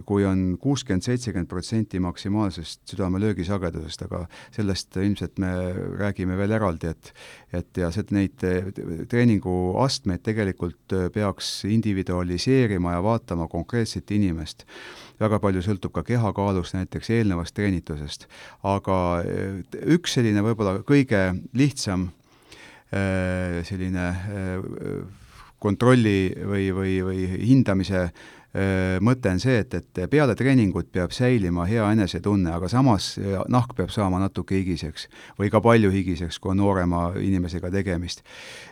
kui 0.08 0.24
on 0.28 0.44
kuuskümmend, 0.60 1.04
seitsekümmend 1.04 1.50
protsenti 1.52 2.00
maksimaalsest 2.04 2.88
südame 2.92 3.20
löögisagedusest, 3.20 4.06
aga 4.08 4.22
sellest 4.56 4.96
ilmselt 5.00 5.40
me 5.44 5.52
räägime 6.00 6.38
veel 6.40 6.56
eraldi, 6.56 6.92
et 6.92 7.12
et 7.56 7.80
ja 7.80 7.92
see, 7.92 8.08
neid 8.16 8.44
treeninguastmeid 9.12 10.24
tegelikult 10.24 10.96
peaks 11.16 11.52
individualiseerima 11.68 12.96
ja 12.96 13.04
vaatama 13.04 13.48
konkreetset 13.52 14.12
inimest 14.16 14.66
väga 15.20 15.40
palju 15.40 15.64
sõltub 15.64 15.94
ka 15.96 16.04
kehakaalust, 16.04 16.76
näiteks 16.76 17.12
eelnevast 17.16 17.56
treenitusest. 17.56 18.28
aga 18.64 18.98
üks 19.96 20.18
selline 20.18 20.44
võib-olla 20.44 20.80
kõige 20.88 21.28
lihtsam 21.54 22.10
selline 22.92 24.08
kontrolli 25.66 26.32
või, 26.46 26.70
või, 26.76 26.96
või 27.06 27.28
hindamise 27.42 28.08
mõte 29.04 29.34
on 29.34 29.42
see, 29.44 29.58
et, 29.66 29.74
et 29.76 29.98
peale 30.08 30.32
treeningut 30.40 30.88
peab 30.96 31.12
säilima 31.12 31.66
hea 31.68 31.90
enesetunne, 31.92 32.54
aga 32.56 32.70
samas 32.72 33.10
nahk 33.52 33.74
peab 33.76 33.92
saama 33.92 34.22
natuke 34.22 34.56
higiseks 34.62 35.10
või 35.36 35.50
ka 35.52 35.60
palju 35.60 35.92
higiseks, 35.92 36.40
kui 36.40 36.54
on 36.54 36.62
noorema 36.62 37.10
inimesega 37.20 37.68
tegemist. 37.74 38.24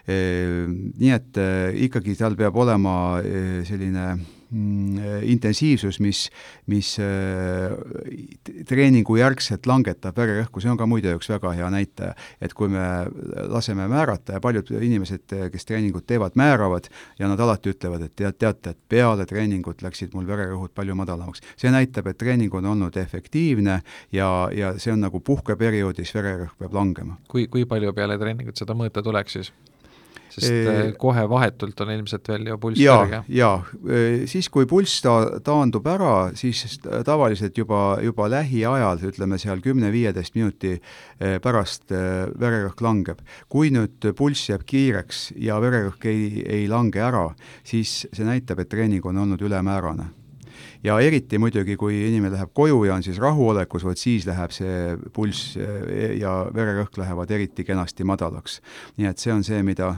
Nii 0.07 1.11
et 1.17 1.41
ikkagi 1.89 2.15
tal 2.15 2.39
peab 2.39 2.55
olema 2.63 2.95
selline 3.67 4.07
intensiivsus, 4.53 5.99
mis, 6.03 6.27
mis 6.69 6.93
äh, 7.01 7.73
treeningu 8.69 9.17
järgselt 9.17 9.65
langetab 9.69 10.17
vererõhku, 10.17 10.61
see 10.61 10.71
on 10.71 10.79
ka 10.79 10.87
muide 10.89 11.15
üks 11.17 11.29
väga 11.31 11.53
hea 11.57 11.69
näitaja. 11.73 12.13
et 12.41 12.53
kui 12.53 12.69
me 12.69 12.83
laseme 13.49 13.87
määrata 13.87 14.37
ja 14.37 14.41
paljud 14.43 14.69
inimesed, 14.79 15.25
kes 15.51 15.65
treeningut 15.65 16.05
teevad, 16.07 16.37
määravad 16.39 16.89
ja 17.19 17.27
nad 17.27 17.39
alati 17.39 17.73
ütlevad, 17.73 18.05
et 18.05 18.15
tead, 18.15 18.37
teate, 18.37 18.75
et 18.75 18.79
peale 18.89 19.25
treeningut 19.25 19.81
läksid 19.81 20.13
mul 20.13 20.27
vererõhud 20.27 20.73
palju 20.75 20.95
madalamaks. 20.95 21.41
see 21.57 21.71
näitab, 21.71 22.07
et 22.07 22.17
treening 22.17 22.53
on 22.53 22.65
olnud 22.65 22.97
efektiivne 22.97 23.81
ja, 24.11 24.29
ja 24.53 24.73
see 24.77 24.93
on 24.93 25.01
nagu 25.07 25.19
puhkeperioodis 25.19 26.13
vererõhk 26.15 26.57
peab 26.59 26.73
langema. 26.73 27.17
kui, 27.27 27.47
kui 27.47 27.65
palju 27.65 27.93
peale 27.93 28.17
treeningut 28.17 28.57
seda 28.57 28.77
mõõta 28.77 29.03
tuleks 29.03 29.39
siis? 29.39 29.53
Sest 30.33 30.51
e 30.51 30.93
kohe 30.99 31.25
vahetult 31.29 31.83
on 31.85 31.91
ilmselt 31.93 32.29
veel 32.31 32.47
ju 32.51 32.57
pulss 32.61 32.81
kõrge. 32.81 33.21
jaa, 33.33 33.57
siis 34.29 34.49
kui 34.53 34.67
pulss 34.69 35.03
ta-, 35.05 35.39
taandub 35.45 35.87
ära, 35.89 36.15
siis 36.37 36.79
tavaliselt 37.05 37.57
juba, 37.57 37.99
juba 38.03 38.29
lähiajal, 38.31 39.03
ütleme 39.11 39.39
seal 39.41 39.61
kümne-viieteist 39.63 40.37
minuti 40.39 40.75
pärast 41.43 41.93
vererõhk 41.93 42.81
langeb. 42.83 43.21
kui 43.49 43.71
nüüd 43.73 44.11
pulss 44.17 44.49
jääb 44.49 44.65
kiireks 44.67 45.31
ja 45.41 45.59
vererõhk 45.63 46.09
ei, 46.09 46.43
ei 46.47 46.67
lange 46.71 47.01
ära, 47.03 47.29
siis 47.63 48.03
see 48.11 48.27
näitab, 48.27 48.63
et 48.63 48.71
treening 48.73 49.05
on 49.05 49.23
olnud 49.23 49.41
ülemäärane 49.41 50.11
ja 50.83 50.97
eriti 50.99 51.39
muidugi, 51.39 51.77
kui 51.79 52.01
inimene 52.09 52.35
läheb 52.35 52.51
koju 52.55 52.83
ja 52.87 52.97
on 52.97 53.03
siis 53.05 53.19
rahuolekus, 53.21 53.85
vot 53.87 53.99
siis 53.99 54.27
läheb 54.27 54.51
see 54.55 54.97
pulss 55.15 55.57
ja 56.19 56.35
vererõhk 56.53 56.97
lähevad 56.99 57.31
eriti 57.31 57.65
kenasti 57.67 58.03
madalaks. 58.07 58.59
nii 58.97 59.09
et 59.09 59.19
see 59.23 59.33
on 59.33 59.43
see, 59.43 59.63
mida, 59.63 59.93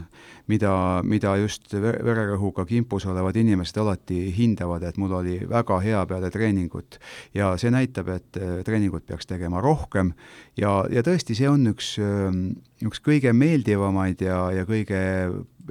mida, 0.51 1.01
mida 1.03 1.35
just 1.41 1.73
vererõhuga 1.73 2.65
kimpus 2.69 3.07
olevad 3.09 3.37
inimesed 3.39 3.77
alati 3.81 4.19
hindavad, 4.35 4.85
et 4.85 4.99
mul 5.01 5.15
oli 5.19 5.39
väga 5.49 5.79
hea 5.83 6.03
peale 6.09 6.31
treeningut. 6.33 6.99
ja 7.33 7.55
see 7.57 7.71
näitab, 7.73 8.09
et 8.15 8.37
äh, 8.37 8.61
treeningut 8.65 9.05
peaks 9.05 9.25
tegema 9.25 9.61
rohkem 9.61 10.13
ja, 10.57 10.83
ja 10.91 11.03
tõesti, 11.05 11.35
see 11.37 11.49
on 11.49 11.65
üks, 11.73 11.95
ähm, 11.99 12.55
üks 12.85 13.01
kõige 13.03 13.33
meeldivamaid 13.33 14.21
ja, 14.21 14.39
ja 14.53 14.65
kõige 14.69 15.01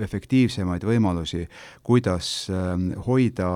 efektiivsemaid 0.04 0.82
võimalusi, 0.86 1.44
kuidas 1.86 2.48
ähm, 2.50 2.90
hoida 3.06 3.48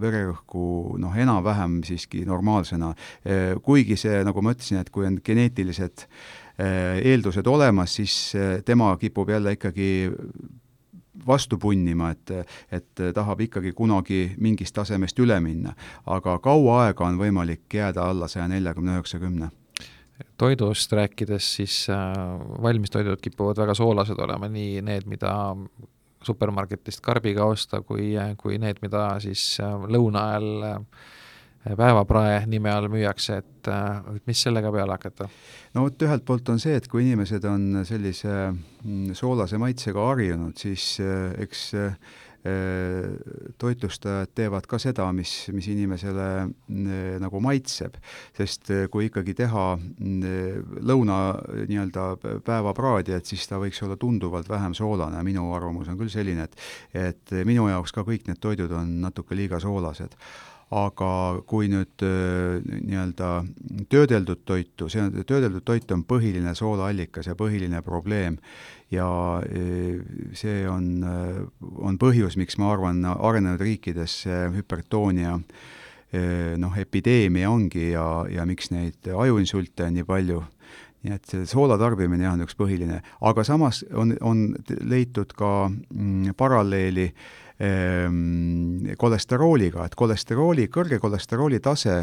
vererõhku 0.00 0.96
noh, 1.00 1.14
enam-vähem 1.16 1.80
siiski 1.88 2.26
normaalsena, 2.28 2.92
äh, 3.24 3.54
kuigi 3.64 3.96
see, 4.00 4.20
nagu 4.26 4.44
ma 4.44 4.52
ütlesin, 4.56 4.82
et 4.82 4.92
kui 4.92 5.08
on 5.08 5.16
geneetilised 5.24 6.04
äh, 6.04 7.00
eeldused 7.00 7.48
olemas, 7.48 7.96
siis 7.96 8.36
tema 8.68 8.92
kipub 9.00 9.32
jälle 9.32 9.56
ikkagi 9.56 9.88
vastu 11.26 11.58
punnima, 11.58 12.10
et, 12.14 12.32
et 12.72 13.04
tahab 13.14 13.40
ikkagi 13.46 13.72
kunagi 13.76 14.20
mingist 14.38 14.74
tasemest 14.74 15.18
üle 15.18 15.38
minna. 15.40 15.74
aga 16.06 16.38
kaua 16.38 16.86
aega 16.86 17.06
on 17.06 17.18
võimalik 17.18 17.74
jääda 17.74 18.08
alla 18.10 18.28
saja 18.28 18.48
neljakümne, 18.48 18.98
üheksakümne 18.98 19.50
toidust 20.40 20.92
rääkides, 20.92 21.48
siis 21.58 21.74
äh, 21.90 22.14
valmistoidud 22.62 23.20
kipuvad 23.20 23.58
väga 23.60 23.74
soolased 23.76 24.18
olema, 24.18 24.48
nii 24.48 24.80
need, 24.84 25.04
mida 25.10 25.32
supermarketist 26.26 27.02
karbiga 27.04 27.44
osta, 27.44 27.82
kui, 27.86 28.14
kui 28.40 28.58
need, 28.62 28.80
mida 28.82 29.08
siis 29.22 29.56
äh, 29.62 29.76
lõuna 29.92 30.24
ajal 30.30 30.66
äh, 30.70 30.80
päevaprae 31.76 32.44
nime 32.46 32.70
all 32.70 32.90
müüakse, 32.92 33.40
et, 33.42 33.70
et 34.14 34.28
mis 34.28 34.42
sellega 34.46 34.70
peale 34.74 34.94
hakata? 34.94 35.28
no 35.74 35.86
vot, 35.86 36.06
ühelt 36.06 36.26
poolt 36.28 36.52
on 36.52 36.62
see, 36.62 36.76
et 36.78 36.86
kui 36.90 37.06
inimesed 37.06 37.44
on 37.50 37.82
sellise 37.88 38.36
mm, 38.52 39.16
soolase 39.18 39.58
maitsega 39.60 40.06
harjunud, 40.12 40.56
siis 40.60 40.94
eks 41.42 41.72
toitlustajad 43.58 44.30
teevad 44.34 44.66
ka 44.70 44.78
seda, 44.78 45.06
mis, 45.16 45.32
mis 45.54 45.66
inimesele 45.72 46.26
nagu 47.22 47.40
maitseb. 47.42 47.96
sest 48.36 48.70
kui 48.92 49.08
ikkagi 49.08 49.34
teha 49.34 49.64
lõuna 50.90 51.18
nii-öelda 51.66 52.06
päevapraadi, 52.46 53.16
et 53.16 53.26
siis 53.26 53.46
ta 53.48 53.60
võiks 53.62 53.82
olla 53.82 53.96
tunduvalt 53.96 54.48
vähem 54.48 54.74
soolane, 54.74 55.22
minu 55.26 55.48
arvamus 55.54 55.88
on 55.88 55.98
küll 55.98 56.12
selline, 56.12 56.46
et 56.46 57.06
et 57.06 57.38
minu 57.44 57.68
jaoks 57.68 57.92
ka 57.92 58.04
kõik 58.06 58.28
need 58.28 58.40
toidud 58.40 58.72
on 58.72 59.00
natuke 59.00 59.36
liiga 59.36 59.60
soolased 59.60 60.14
aga 60.74 61.10
kui 61.46 61.68
nüüd 61.70 62.02
nii-öelda 62.02 63.28
töödeldud 63.92 64.42
toitu, 64.48 64.88
see 64.90 65.04
on, 65.04 65.12
töödeldud 65.22 65.62
toit 65.66 65.92
on 65.94 66.02
põhiline 66.08 66.54
soolaallikas 66.58 67.30
ja 67.30 67.36
põhiline 67.38 67.82
probleem. 67.86 68.40
Ja 68.90 69.06
see 70.34 70.66
on, 70.70 71.06
on 71.60 71.98
põhjus, 71.98 72.36
miks 72.38 72.58
ma 72.58 72.72
arvan, 72.74 73.04
arenenud 73.06 73.62
riikides 73.62 74.24
hüpertoonia 74.54 75.36
noh, 76.58 76.76
epideemia 76.78 77.50
ongi 77.50 77.92
ja, 77.92 78.26
ja 78.30 78.46
miks 78.46 78.70
neid 78.74 79.10
ajuinsulte 79.10 79.86
on 79.86 79.98
nii 79.98 80.06
palju. 80.06 80.42
Nii 81.06 81.14
et 81.14 81.26
see 81.30 81.46
soola 81.46 81.76
tarbimine 81.78 82.24
jah, 82.24 82.34
on 82.34 82.42
üks 82.42 82.56
põhiline, 82.58 83.02
aga 83.22 83.42
samas 83.46 83.84
on, 83.94 84.16
on 84.26 84.48
leitud 84.82 85.34
ka 85.38 85.68
mm, 85.68 86.34
paralleeli 86.38 87.10
äh, 87.12 87.45
kolesterooliga, 89.00 89.86
et 89.86 89.94
kolesterooli, 89.96 90.66
kõrge 90.68 90.98
kolesterooli 91.00 91.56
tase 91.64 91.94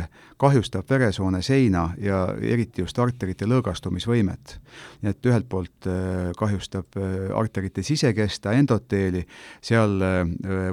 kahjustab 0.41 0.89
veresoone 0.89 1.43
seina 1.45 1.83
ja 2.01 2.24
eriti 2.41 2.81
just 2.81 2.98
arterite 3.00 3.45
lõõgastumisvõimet. 3.45 4.57
nii 5.01 5.12
et 5.12 5.29
ühelt 5.29 5.45
poolt 5.50 5.88
äh, 5.88 6.31
kahjustab 6.38 6.98
äh, 6.98 7.29
arterite 7.38 7.83
sisekesta, 7.83 8.53
endoteeli, 8.57 9.25
seal 9.62 10.01
äh, 10.01 10.24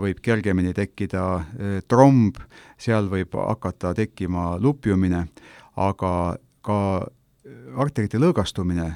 võib 0.00 0.22
kergemini 0.24 0.72
tekkida 0.72 1.26
tromb, 1.88 2.40
seal 2.78 3.10
võib 3.12 3.36
hakata 3.36 3.92
tekkima 3.94 4.56
lupjumine, 4.60 5.26
aga 5.76 6.38
ka 6.64 6.80
arterite 7.76 8.18
lõõgastumine 8.20 8.88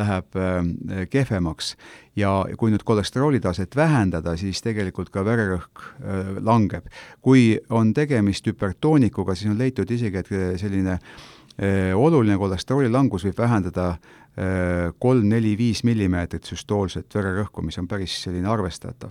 läheb 0.00 0.36
äh, 0.38 1.04
kehvemaks 1.10 1.74
ja 2.18 2.32
kui 2.58 2.72
nüüd 2.72 2.84
kolesteroolitaset 2.86 3.76
vähendada, 3.76 4.36
siis 4.40 4.62
tegelikult 4.64 5.12
ka 5.14 5.24
vererõhk 5.26 5.82
äh, 5.82 6.30
langeb. 6.44 6.88
kui 7.22 7.58
on 7.70 7.94
tegemist 7.94 8.46
hüpertoonikuga, 8.46 9.36
siis 9.36 9.52
on 9.52 9.58
leitud 9.58 9.90
isegi, 9.90 10.22
et 10.22 10.60
selline 10.60 10.96
äh, 10.96 11.92
oluline 11.94 12.38
kolesterooli 12.38 12.90
langus 12.90 13.28
võib 13.28 13.38
vähendada 13.44 13.94
kolm, 15.02 15.24
neli, 15.28 15.50
viis 15.58 15.80
millimeetrit 15.84 16.46
süstoolset 16.46 17.12
vererõhku, 17.12 17.64
mis 17.66 17.76
on 17.82 17.88
päris 17.90 18.14
selline 18.22 18.48
arvestatav. 18.48 19.10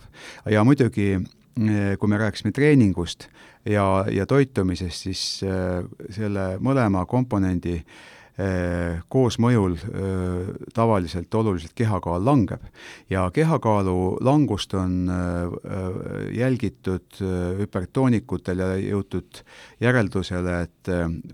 ja 0.50 0.63
muidugi 0.63 1.17
kui 2.00 2.10
me 2.10 2.17
rääkisime 2.17 2.53
treeningust 2.55 3.27
ja, 3.67 4.05
ja 4.10 4.25
toitumisest, 4.25 5.03
siis 5.03 5.43
selle 6.15 6.46
mõlema 6.63 7.03
komponendi 7.05 7.75
äh, 7.75 7.84
Äh, 7.84 8.17
koosmõjul 9.12 9.74
äh, 9.75 10.50
tavaliselt 10.74 11.33
oluliselt 11.35 11.74
kehakaal 11.75 12.24
langeb. 12.25 12.64
Ja 13.09 13.25
kehakaalu 13.35 14.18
langust 14.24 14.74
on 14.74 15.09
äh, 15.11 16.29
jälgitud 16.37 17.20
hüpertoonikutel 17.59 18.64
ja 18.64 18.70
jõutud 18.79 19.42
järeldusele, 19.83 20.61
et 20.68 20.92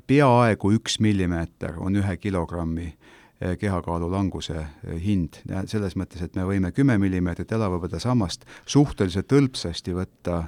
peaaegu 0.08 0.71
üks 0.80 0.99
millimeeter 1.03 1.77
on 1.77 2.01
ühe 2.01 2.17
kilogrammi 2.17 2.93
kehakaalu 3.60 4.08
languse 4.10 4.63
hind. 5.03 5.41
Selles 5.69 5.97
mõttes, 5.99 6.23
et 6.23 6.38
me 6.39 6.47
võime 6.47 6.71
kümme 6.73 6.95
millimeetrit 6.97 7.51
elavhõbeda 7.51 7.99
sammast 7.99 8.47
suhteliselt 8.65 9.36
hõlpsasti 9.36 9.93
võtta 9.97 10.45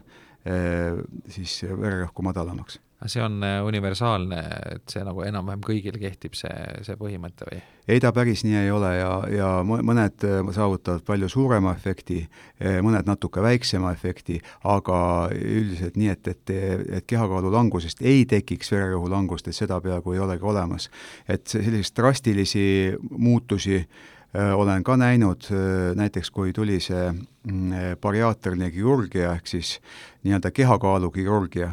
siis 1.27 1.59
vererõhku 1.67 2.23
madalamaks 2.23 2.79
see 3.05 3.21
on 3.21 3.43
äh, 3.43 3.65
universaalne, 3.65 4.39
et 4.73 4.89
see 4.89 5.03
nagu 5.05 5.21
enam-vähem 5.21 5.61
kõigil 5.65 5.99
kehtib, 6.01 6.33
see, 6.37 6.53
see 6.85 6.97
põhimõte 6.97 7.45
või? 7.45 7.59
ei, 7.87 8.01
ta 8.03 8.09
päris 8.11 8.41
nii 8.43 8.57
ei 8.63 8.71
ole 8.73 8.89
ja, 8.97 9.11
ja 9.31 9.51
mõned 9.63 10.25
äh, 10.25 10.49
saavutavad 10.55 11.05
palju 11.05 11.29
suurema 11.29 11.75
efekti, 11.77 12.23
äh, 12.57 12.79
mõned 12.85 13.07
natuke 13.07 13.43
väiksema 13.45 13.93
efekti, 13.93 14.39
aga 14.65 14.99
üldiselt 15.37 15.99
nii, 15.99 16.09
et, 16.15 16.33
et, 16.33 16.55
et 16.99 17.07
kehakaalu 17.07 17.53
langusest 17.53 18.01
ei 18.01 18.25
tekiks 18.29 18.73
vererõhu 18.73 19.11
langust, 19.13 19.47
et 19.47 19.57
seda 19.57 19.79
peaaegu 19.83 20.17
ei 20.17 20.25
olegi 20.25 20.49
olemas. 20.49 20.89
et 21.27 21.45
selliseid 21.47 21.95
drastilisi 22.01 22.67
muutusi 23.11 23.77
äh, 23.83 24.16
olen 24.55 24.83
ka 24.83 24.97
näinud 24.97 25.49
äh, 25.51 25.95
näiteks, 25.95 26.31
kui 26.31 26.53
tuli 26.53 26.79
see 26.83 27.09
mm, 27.11 27.71
äh, 27.71 27.89
bariaatriline 28.01 28.69
kirurgia 28.71 29.33
ehk 29.33 29.47
siis 29.47 29.77
nii-öelda 30.23 30.51
kehakaalu 30.51 31.11
kirurgia, 31.11 31.71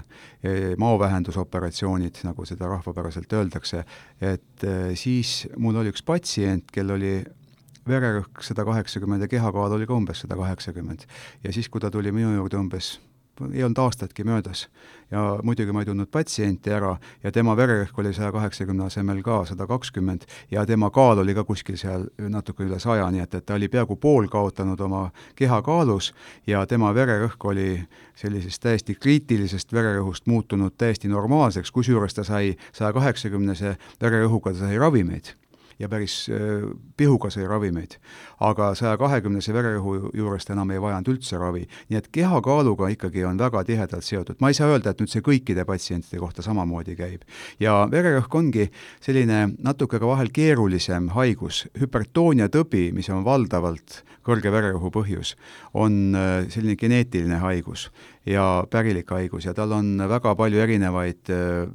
maovähendusoperatsioonid, 0.79 2.21
nagu 2.23 2.45
seda 2.47 2.69
rahvapäraselt 2.69 3.33
öeldakse, 3.33 3.81
et 4.21 4.67
siis 5.01 5.49
mul 5.57 5.81
oli 5.81 5.91
üks 5.91 6.05
patsient, 6.07 6.69
kel 6.71 6.93
oli 6.95 7.15
vererõhk 7.89 8.45
sada 8.45 8.65
kaheksakümmend 8.69 9.25
ja 9.25 9.31
kehakaal 9.33 9.75
oli 9.75 9.89
ka 9.89 9.97
umbes 9.97 10.23
sada 10.23 10.37
kaheksakümmend. 10.39 11.09
ja 11.45 11.53
siis, 11.53 11.69
kui 11.69 11.81
ta 11.81 11.91
tuli 11.91 12.13
minu 12.13 12.35
juurde 12.37 12.61
umbes 12.61 12.99
ei 13.53 13.65
olnud 13.65 13.79
aastatki 13.79 14.25
möödas. 14.25 14.69
ja 15.11 15.39
muidugi 15.43 15.73
ma 15.73 15.83
ei 15.83 15.87
tundnud 15.87 16.09
patsienti 16.11 16.73
ära 16.73 16.97
ja 17.23 17.33
tema 17.33 17.53
vererõhk 17.57 17.99
oli 18.01 18.13
saja 18.15 18.33
kaheksakümne 18.33 18.87
asemel 18.87 19.21
ka 19.23 19.45
sada 19.45 19.67
kakskümmend 19.67 20.25
ja 20.51 20.67
tema 20.67 20.91
kaal 20.91 21.19
oli 21.19 21.35
ka 21.35 21.45
kuskil 21.45 21.77
seal 21.77 22.07
natuke 22.19 22.65
üle 22.65 22.79
saja, 22.79 23.11
nii 23.11 23.21
et, 23.21 23.35
et 23.35 23.47
ta 23.47 23.55
oli 23.55 23.69
peaaegu 23.69 23.97
pool 23.97 24.27
kaotanud 24.33 24.81
oma 24.81 25.11
kehakaalus 25.37 26.15
ja 26.47 26.67
tema 26.67 26.95
vererõhk 26.95 27.45
oli 27.45 27.69
sellisest 28.17 28.63
täiesti 28.63 28.95
kriitilisest 28.95 29.73
vererõhust 29.73 30.27
muutunud 30.27 30.75
täiesti 30.79 31.09
normaalseks, 31.09 31.71
kusjuures 31.71 32.15
ta 32.15 32.25
sai 32.25 32.57
saja 32.73 32.93
kaheksakümnese 32.93 33.77
vererõhuga, 34.01 34.53
ta 34.53 34.67
sai 34.67 34.79
ravimeid 34.79 35.35
ja 35.79 35.89
päris 35.89 36.27
äh, 36.33 36.65
pihuga 36.97 37.31
sai 37.31 37.47
ravimeid. 37.49 37.99
aga 38.45 38.75
saja 38.75 38.97
kahekümnese 39.01 39.55
vererõhu 39.55 40.11
juurest 40.15 40.51
enam 40.51 40.71
ei 40.71 40.81
vajanud 40.83 41.09
üldse 41.15 41.39
ravi, 41.41 41.65
nii 41.89 41.99
et 41.99 42.09
kehakaaluga 42.13 42.89
ikkagi 42.93 43.25
on 43.25 43.39
väga 43.39 43.65
tihedalt 43.65 44.05
seotud, 44.05 44.41
ma 44.41 44.51
ei 44.51 44.59
saa 44.59 44.69
öelda, 44.73 44.91
et 44.91 45.01
nüüd 45.01 45.13
see 45.13 45.25
kõikide 45.25 45.65
patsientide 45.69 46.21
kohta 46.21 46.43
samamoodi 46.43 46.97
käib. 46.99 47.23
ja 47.61 47.85
vererõhk 47.91 48.35
ongi 48.35 48.69
selline 49.01 49.55
natuke 49.59 49.99
ka 49.99 50.07
vahel 50.07 50.33
keerulisem 50.35 51.09
haigus, 51.15 51.65
hüpertoonia 51.81 52.49
tõbi, 52.49 52.91
mis 52.93 53.09
on 53.11 53.25
valdavalt 53.25 54.03
kõrge 54.25 54.53
vererõhu 54.53 54.91
põhjus, 54.91 55.35
on 55.75 56.15
äh, 56.17 56.49
selline 56.53 56.77
geneetiline 56.81 57.41
haigus 57.43 57.91
ja 58.27 58.65
pärilik 58.71 59.11
haigus 59.11 59.45
ja 59.45 59.55
tal 59.55 59.73
on 59.77 59.99
väga 60.09 60.35
palju 60.39 60.61
erinevaid, 60.65 61.31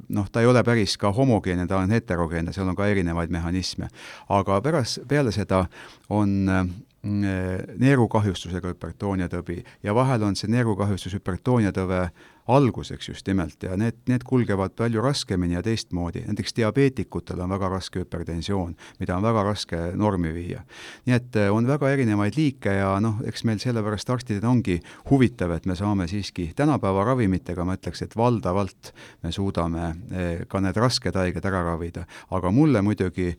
noh, 0.08 0.28
ta 0.32 0.42
ei 0.42 0.50
ole 0.50 0.62
päris 0.66 0.96
ka 0.98 1.12
homogeenne, 1.14 1.66
ta 1.70 1.78
on 1.78 1.94
heterogeenne, 1.94 2.52
seal 2.52 2.68
on 2.68 2.78
ka 2.78 2.88
erinevaid 2.90 3.30
mehhanisme. 3.30 3.88
aga 4.28 4.60
pärast, 4.60 5.00
peale 5.08 5.32
seda 5.32 5.64
on 6.10 6.50
mm, 6.50 7.76
neerukahjustusega 7.78 8.74
hüpertooniatõbi 8.74 9.60
ja 9.82 9.94
vahel 9.94 10.26
on 10.26 10.36
see 10.36 10.50
neerukahjustus 10.50 11.14
hüpertooniatõve 11.18 12.08
alguseks 12.56 13.08
just 13.08 13.28
nimelt 13.28 13.62
ja 13.62 13.76
need, 13.78 13.98
need 14.08 14.24
kulgevad 14.26 14.74
palju 14.78 15.02
raskemini 15.04 15.56
ja 15.56 15.62
teistmoodi, 15.62 16.24
näiteks 16.26 16.54
diabeetikutel 16.56 17.40
on 17.40 17.52
väga 17.54 17.70
raske 17.72 18.02
hüpertensioon, 18.02 18.74
mida 19.00 19.16
on 19.16 19.24
väga 19.24 19.44
raske 19.46 19.80
normi 19.98 20.32
viia. 20.34 20.64
nii 21.06 21.16
et 21.16 21.36
eh, 21.36 21.52
on 21.52 21.66
väga 21.66 21.90
erinevaid 21.94 22.36
liike 22.36 22.74
ja 22.80 22.92
noh, 23.02 23.20
eks 23.26 23.44
meil 23.48 23.62
sellepärast 23.62 24.10
arstidena 24.10 24.50
ongi 24.50 24.80
huvitav, 25.10 25.54
et 25.56 25.66
me 25.66 25.76
saame 25.78 26.08
siiski 26.10 26.50
tänapäeva 26.56 27.04
ravimitega, 27.12 27.64
ma 27.64 27.78
ütleks, 27.78 28.02
et 28.04 28.16
valdavalt 28.16 28.92
me 29.22 29.32
suudame 29.32 29.88
eh, 30.10 30.44
ka 30.48 30.60
need 30.60 30.78
rasked 30.80 31.16
haiged 31.16 31.44
ära 31.44 31.64
ravida, 31.72 32.06
aga 32.30 32.54
mulle 32.54 32.82
muidugi 32.82 33.34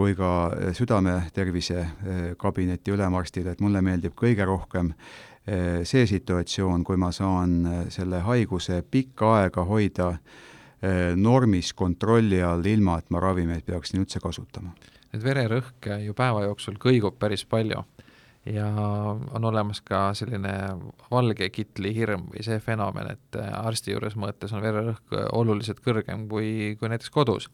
kui 0.00 0.14
ka 0.16 0.50
südametervise 0.76 1.82
kabineti 2.40 2.94
ülemarstile, 2.94 3.52
et 3.52 3.60
mulle 3.60 3.82
meeldib 3.84 4.14
kõige 4.16 4.46
rohkem 4.48 4.94
see 5.84 6.06
situatsioon, 6.08 6.84
kui 6.86 6.96
ma 7.00 7.10
saan 7.12 7.58
selle 7.92 8.22
haiguse 8.24 8.80
pikka 8.90 9.34
aega 9.40 9.64
hoida 9.68 10.14
normis 11.20 11.74
kontrolli 11.76 12.40
all, 12.40 12.64
ilma 12.64 12.96
et 13.00 13.12
ma 13.12 13.20
ravimeid 13.20 13.66
peaksin 13.66 14.00
üldse 14.00 14.22
kasutama. 14.24 14.72
nüüd 15.10 15.24
vererõhk 15.26 15.88
ju 16.06 16.14
päeva 16.14 16.44
jooksul 16.46 16.78
kõigub 16.80 17.18
päris 17.18 17.44
palju 17.44 17.82
ja 18.46 18.68
on 19.34 19.44
olemas 19.44 19.82
ka 19.84 20.14
selline 20.16 20.54
valge 21.10 21.50
kitli 21.52 21.92
hirm 21.94 22.28
või 22.32 22.44
see 22.46 22.60
fenomen, 22.64 23.10
et 23.12 23.40
arsti 23.40 23.92
juures 23.92 24.16
mõõtes 24.16 24.54
on 24.56 24.64
vererõhk 24.64 25.16
oluliselt 25.36 25.82
kõrgem 25.84 26.28
kui, 26.30 26.76
kui 26.80 26.88
näiteks 26.88 27.10
kodus. 27.12 27.50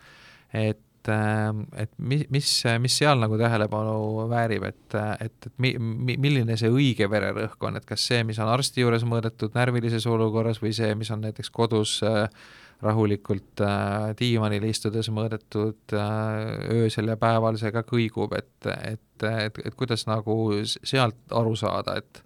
et 0.53 0.86
et 1.09 1.91
mis, 1.99 2.25
mis, 2.33 2.51
mis 2.83 2.99
seal 3.01 3.21
nagu 3.23 3.39
tähelepanu 3.41 4.27
väärib, 4.31 4.67
et, 4.69 4.99
et, 5.23 5.49
et 5.49 5.53
mi, 5.63 5.73
mi, 5.79 6.19
milline 6.21 6.59
see 6.59 6.71
õige 6.73 7.09
vererõhk 7.11 7.63
on, 7.69 7.79
et 7.79 7.89
kas 7.89 8.07
see, 8.11 8.23
mis 8.27 8.41
on 8.43 8.51
arsti 8.53 8.85
juures 8.85 9.07
mõõdetud 9.09 9.57
närvilises 9.57 10.07
olukorras 10.11 10.63
või 10.63 10.75
see, 10.77 10.95
mis 10.99 11.11
on 11.15 11.25
näiteks 11.27 11.53
kodus 11.55 11.99
äh, 12.07 12.27
rahulikult 12.85 13.63
äh, 13.65 14.11
diivanil 14.19 14.67
istudes 14.69 15.09
mõõdetud 15.15 15.97
äh, 15.97 16.83
öösel 16.83 17.13
ja 17.13 17.17
päeval, 17.21 17.59
see 17.61 17.73
ka 17.75 17.85
kõigub, 17.87 18.35
et, 18.37 18.71
et, 18.77 19.27
et, 19.31 19.61
et 19.65 19.79
kuidas 19.79 20.07
nagu 20.11 20.37
sealt 20.67 21.37
aru 21.37 21.57
saada, 21.57 22.01
et 22.03 22.23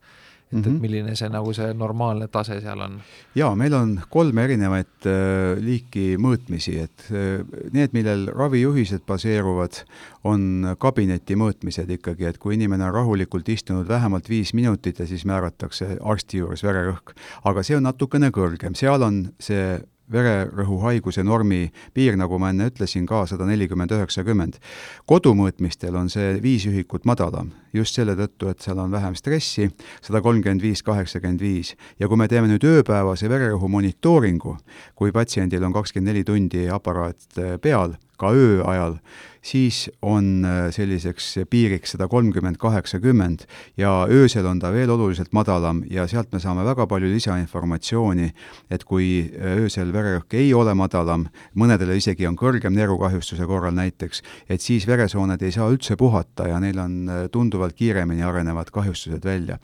et 0.50 0.56
mm, 0.56 0.62
-hmm. 0.62 0.76
et 0.76 0.80
milline 0.82 1.16
see 1.16 1.28
nagu 1.30 1.52
see 1.54 1.74
normaalne 1.74 2.28
tase 2.28 2.60
seal 2.60 2.80
on? 2.80 3.00
jaa, 3.34 3.54
meil 3.56 3.74
on 3.74 4.00
kolm 4.10 4.38
erinevat 4.38 5.06
äh, 5.06 5.58
liiki 5.62 6.16
mõõtmisi, 6.18 6.74
et 6.82 7.06
äh, 7.10 7.44
need, 7.72 7.92
millel 7.92 8.26
ravijuhised 8.34 9.06
baseeruvad, 9.06 9.84
on 10.24 10.74
kabineti 10.78 11.36
mõõtmised 11.38 11.90
ikkagi, 11.90 12.26
et 12.26 12.38
kui 12.38 12.54
inimene 12.54 12.84
on 12.84 12.94
rahulikult 12.94 13.48
istunud 13.48 13.88
vähemalt 13.88 14.28
viis 14.28 14.54
minutit 14.54 14.98
ja 14.98 15.06
siis 15.06 15.24
määratakse 15.24 15.96
arsti 16.00 16.42
juures 16.42 16.64
vererõhk. 16.66 17.14
aga 17.44 17.62
see 17.62 17.76
on 17.76 17.86
natukene 17.86 18.30
kõrgem, 18.34 18.74
seal 18.74 19.02
on 19.02 19.22
see 19.38 19.78
vererõhuhaiguse 20.12 21.24
normi 21.26 21.68
piir, 21.94 22.16
nagu 22.18 22.38
ma 22.38 22.50
enne 22.50 22.70
ütlesin, 22.70 23.06
ka 23.06 23.24
sada 23.30 23.46
nelikümmend, 23.48 23.92
üheksakümmend. 23.94 24.58
kodumõõtmistel 25.06 25.96
on 25.96 26.10
see 26.10 26.36
viis 26.42 26.66
ühikut 26.66 27.06
madalam, 27.08 27.52
just 27.72 27.94
selle 27.94 28.16
tõttu, 28.18 28.50
et 28.50 28.60
seal 28.60 28.78
on 28.78 28.90
vähem 28.90 29.14
stressi, 29.14 29.70
sada 30.02 30.20
kolmkümmend 30.20 30.62
viis, 30.62 30.82
kaheksakümmend 30.82 31.40
viis. 31.40 31.74
ja 31.98 32.08
kui 32.08 32.16
me 32.16 32.28
teeme 32.28 32.48
nüüd 32.48 32.64
ööpäevase 32.64 33.28
vererõhu 33.28 33.68
monitooringu, 33.68 34.56
kui 34.94 35.12
patsiendil 35.12 35.64
on 35.64 35.72
kakskümmend 35.72 36.12
neli 36.12 36.24
tundi 36.24 36.68
aparaat 36.68 37.38
eh, 37.38 37.58
peal, 37.58 37.96
ka 38.18 38.32
öö 38.36 38.62
ajal, 38.68 38.98
siis 39.42 39.90
on 40.02 40.44
äh, 40.44 40.68
selliseks 40.72 41.38
piiriks 41.50 41.94
sada 41.94 42.08
kolmkümmend, 42.08 42.58
kaheksakümmend 42.60 43.46
ja 43.80 44.06
öösel 44.10 44.46
on 44.46 44.58
ta 44.60 44.72
veel 44.72 44.90
oluliselt 44.90 45.32
madalam 45.32 45.82
ja 45.90 46.06
sealt 46.08 46.32
me 46.32 46.40
saame 46.40 46.64
väga 46.64 46.86
palju 46.86 47.08
lisainformatsiooni, 47.08 48.30
et 48.70 48.84
kui 48.84 49.08
äh, 49.24 49.56
öösel 49.64 49.92
vererõhk 49.92 50.36
ei 50.36 50.52
ole 50.54 50.74
madalam, 50.76 51.26
mõnedele 51.56 51.96
isegi 51.96 52.28
on 52.28 52.36
kõrgem 52.36 52.76
neerukahjustuse 52.76 53.48
korral 53.48 53.74
näiteks, 53.76 54.22
et 54.48 54.60
siis 54.60 54.86
veresooned 54.88 55.42
ei 55.42 55.56
saa 55.56 55.70
üldse 55.72 55.96
puhata 55.96 56.50
ja 56.50 56.60
neil 56.60 56.78
on 56.78 56.98
äh, 57.08 57.24
tunduvalt 57.32 57.76
kiiremini 57.78 58.22
arenevad 58.26 58.70
kahjustused 58.70 59.24
välja. 59.24 59.58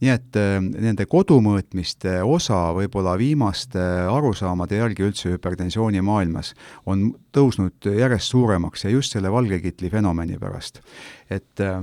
nii 0.00 0.10
et 0.12 0.36
nende 0.38 1.04
kodumõõtmiste 1.10 2.20
osa 2.22 2.68
võib-olla 2.76 3.16
viimaste 3.18 3.82
arusaamade 4.08 4.78
järgi 4.78 5.04
üldse 5.04 5.32
hüpertensiooni 5.32 6.00
maailmas 6.06 6.54
on 6.86 7.10
tõusnud 7.34 7.88
järjest 7.98 8.32
suuremaks 8.32 8.84
ja 8.84 8.90
just 8.90 9.17
selle 9.18 9.32
valge 9.34 9.60
kitli 9.64 9.90
fenomeni 9.92 10.38
pärast. 10.40 10.80
et 11.30 11.60
äh, 11.60 11.82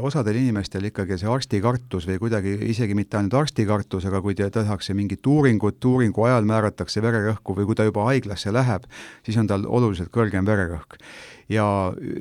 osadel 0.00 0.36
inimestel 0.36 0.84
ikkagi 0.90 1.16
see 1.18 1.30
arstikartus 1.30 2.06
või 2.08 2.18
kuidagi 2.20 2.52
isegi 2.68 2.94
mitte 2.94 3.18
ainult 3.18 3.34
arstikartus, 3.34 4.04
aga 4.06 4.20
kui 4.22 4.36
tehakse 4.38 4.94
mingit 4.94 5.26
uuringut, 5.26 5.84
uuringu 5.84 6.28
ajal 6.28 6.46
määratakse 6.46 7.02
vererõhku 7.02 7.56
või 7.56 7.66
kui 7.66 7.78
ta 7.78 7.88
juba 7.88 8.04
haiglasse 8.10 8.52
läheb, 8.52 8.84
siis 9.26 9.40
on 9.40 9.48
tal 9.50 9.66
oluliselt 9.66 10.12
kõrgem 10.14 10.46
vererõhk 10.46 11.00
ja 11.48 11.64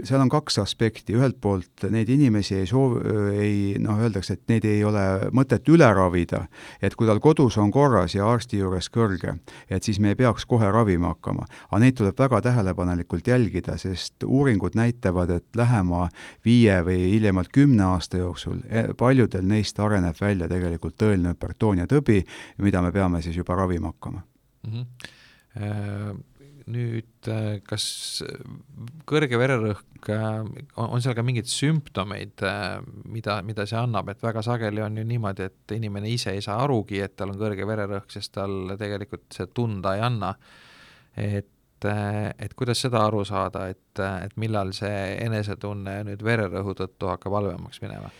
seal 0.07 0.21
on 0.23 0.29
kaks 0.31 0.59
aspekti, 0.61 1.15
ühelt 1.17 1.39
poolt 1.43 1.85
neid 1.91 2.09
inimesi 2.11 2.55
ei 2.61 2.67
soov-, 2.69 2.99
ei 3.35 3.75
noh, 3.83 3.99
öeldakse, 3.99 4.37
et 4.37 4.51
neid 4.51 4.67
ei 4.67 4.83
ole 4.87 5.03
mõtet 5.35 5.67
üle 5.71 5.87
ravida, 5.93 6.45
et 6.81 6.95
kui 6.95 7.09
tal 7.09 7.19
kodus 7.23 7.57
on 7.61 7.71
korras 7.73 8.15
ja 8.15 8.27
arsti 8.29 8.61
juures 8.61 8.87
kõrge, 8.93 9.37
et 9.69 9.83
siis 9.83 9.99
me 10.03 10.13
ei 10.13 10.19
peaks 10.19 10.47
kohe 10.47 10.71
ravima 10.71 11.11
hakkama. 11.15 11.47
aga 11.69 11.81
neid 11.83 11.97
tuleb 11.99 12.19
väga 12.19 12.41
tähelepanelikult 12.47 13.27
jälgida, 13.27 13.77
sest 13.77 14.23
uuringud 14.23 14.77
näitavad, 14.79 15.29
et 15.29 15.55
lähema 15.55 16.07
viie 16.45 16.79
või 16.87 17.11
hiljemalt 17.11 17.51
kümne 17.51 17.83
aasta 17.83 18.23
jooksul 18.23 18.63
e, 18.69 18.87
paljudel 18.97 19.45
neist 19.47 19.79
areneb 19.79 20.15
välja 20.21 20.47
tegelikult 20.47 20.95
tõeline 20.97 21.35
hüpertoonia 21.35 21.87
tõbi, 21.87 22.23
mida 22.63 22.81
me 22.81 22.91
peame 22.95 23.21
siis 23.21 23.35
juba 23.37 23.55
ravima 23.59 23.91
hakkama 23.91 24.23
mm. 24.67 24.73
-hmm 24.73 26.36
nüüd 26.71 27.29
kas 27.67 27.87
kõrge 29.07 29.39
vererõhk, 29.39 30.09
on, 30.11 30.51
on 30.83 31.03
seal 31.03 31.15
ka 31.17 31.23
mingeid 31.25 31.49
sümptomeid, 31.51 32.43
mida, 33.11 33.39
mida 33.47 33.65
see 33.69 33.79
annab, 33.79 34.11
et 34.11 34.23
väga 34.23 34.43
sageli 34.45 34.83
on 34.83 34.99
ju 34.99 35.05
niimoodi, 35.07 35.47
et 35.47 35.75
inimene 35.77 36.11
ise 36.11 36.35
ei 36.35 36.43
saa 36.43 36.59
arugi, 36.65 37.01
et 37.03 37.15
tal 37.19 37.33
on 37.33 37.39
kõrge 37.39 37.67
vererõhk, 37.67 38.11
sest 38.13 38.35
tal 38.37 38.75
tegelikult 38.79 39.27
see 39.35 39.47
tunda 39.55 39.95
ei 39.97 40.03
anna. 40.07 40.33
et, 41.17 41.85
et 41.87 42.53
kuidas 42.57 42.81
seda 42.83 43.05
aru 43.07 43.23
saada, 43.25 43.67
et, 43.71 44.01
et 44.01 44.35
millal 44.37 44.73
see 44.75 45.15
enesetunne 45.23 46.01
nüüd 46.09 46.23
vererõhu 46.25 46.75
tõttu 46.77 47.09
hakkab 47.13 47.39
halvemaks 47.39 47.81
minema? 47.85 48.11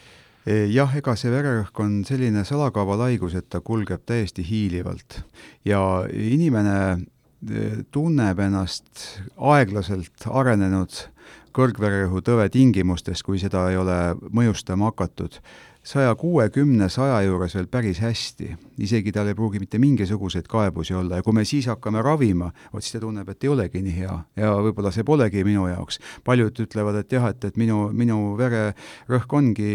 jah, 0.47 0.93
ega 0.95 1.15
see 1.19 1.31
vererõhk 1.31 1.79
on 1.83 1.99
selline 2.07 2.45
salakaaval 2.47 3.03
haigus, 3.09 3.35
et 3.35 3.49
ta 3.51 3.59
kulgeb 3.59 4.05
täiesti 4.07 4.45
hiilivalt 4.47 5.19
ja 5.67 5.81
inimene 6.07 6.77
tunneb 7.93 8.39
ennast 8.41 9.21
aeglaselt 9.37 10.25
arenenud 10.25 10.95
kõrgvererõhutõve 11.57 12.49
tingimustes, 12.53 13.23
kui 13.25 13.39
seda 13.41 13.67
ei 13.71 13.77
ole 13.77 13.97
mõjustama 14.33 14.91
hakatud, 14.91 15.39
saja 15.87 16.15
kuuekümne, 16.15 16.89
saja 16.91 17.21
juures 17.23 17.53
veel 17.55 17.67
päris 17.71 17.99
hästi. 18.03 18.55
isegi 18.77 19.11
tal 19.11 19.27
ei 19.31 19.35
pruugi 19.35 19.57
mitte 19.59 19.79
mingisuguseid 19.79 20.45
kaebusi 20.51 20.93
olla 20.93 21.17
ja 21.17 21.23
kui 21.25 21.33
me 21.33 21.45
siis 21.47 21.65
hakkame 21.65 22.01
ravima, 22.05 22.51
vot 22.73 22.83
siis 22.83 22.93
ta 22.93 22.99
tunneb, 23.01 23.29
et 23.29 23.43
ei 23.43 23.49
olegi 23.49 23.81
nii 23.81 23.93
hea 23.95 24.17
ja 24.37 24.51
võib-olla 24.61 24.91
see 24.93 25.05
polegi 25.07 25.41
minu 25.47 25.63
jaoks. 25.67 25.99
paljud 26.27 26.59
ütlevad, 26.65 26.99
et 26.99 27.15
jah, 27.15 27.29
et, 27.31 27.47
et 27.47 27.57
minu, 27.57 27.87
minu 27.95 28.35
vererõhk 28.37 29.33
ongi 29.39 29.71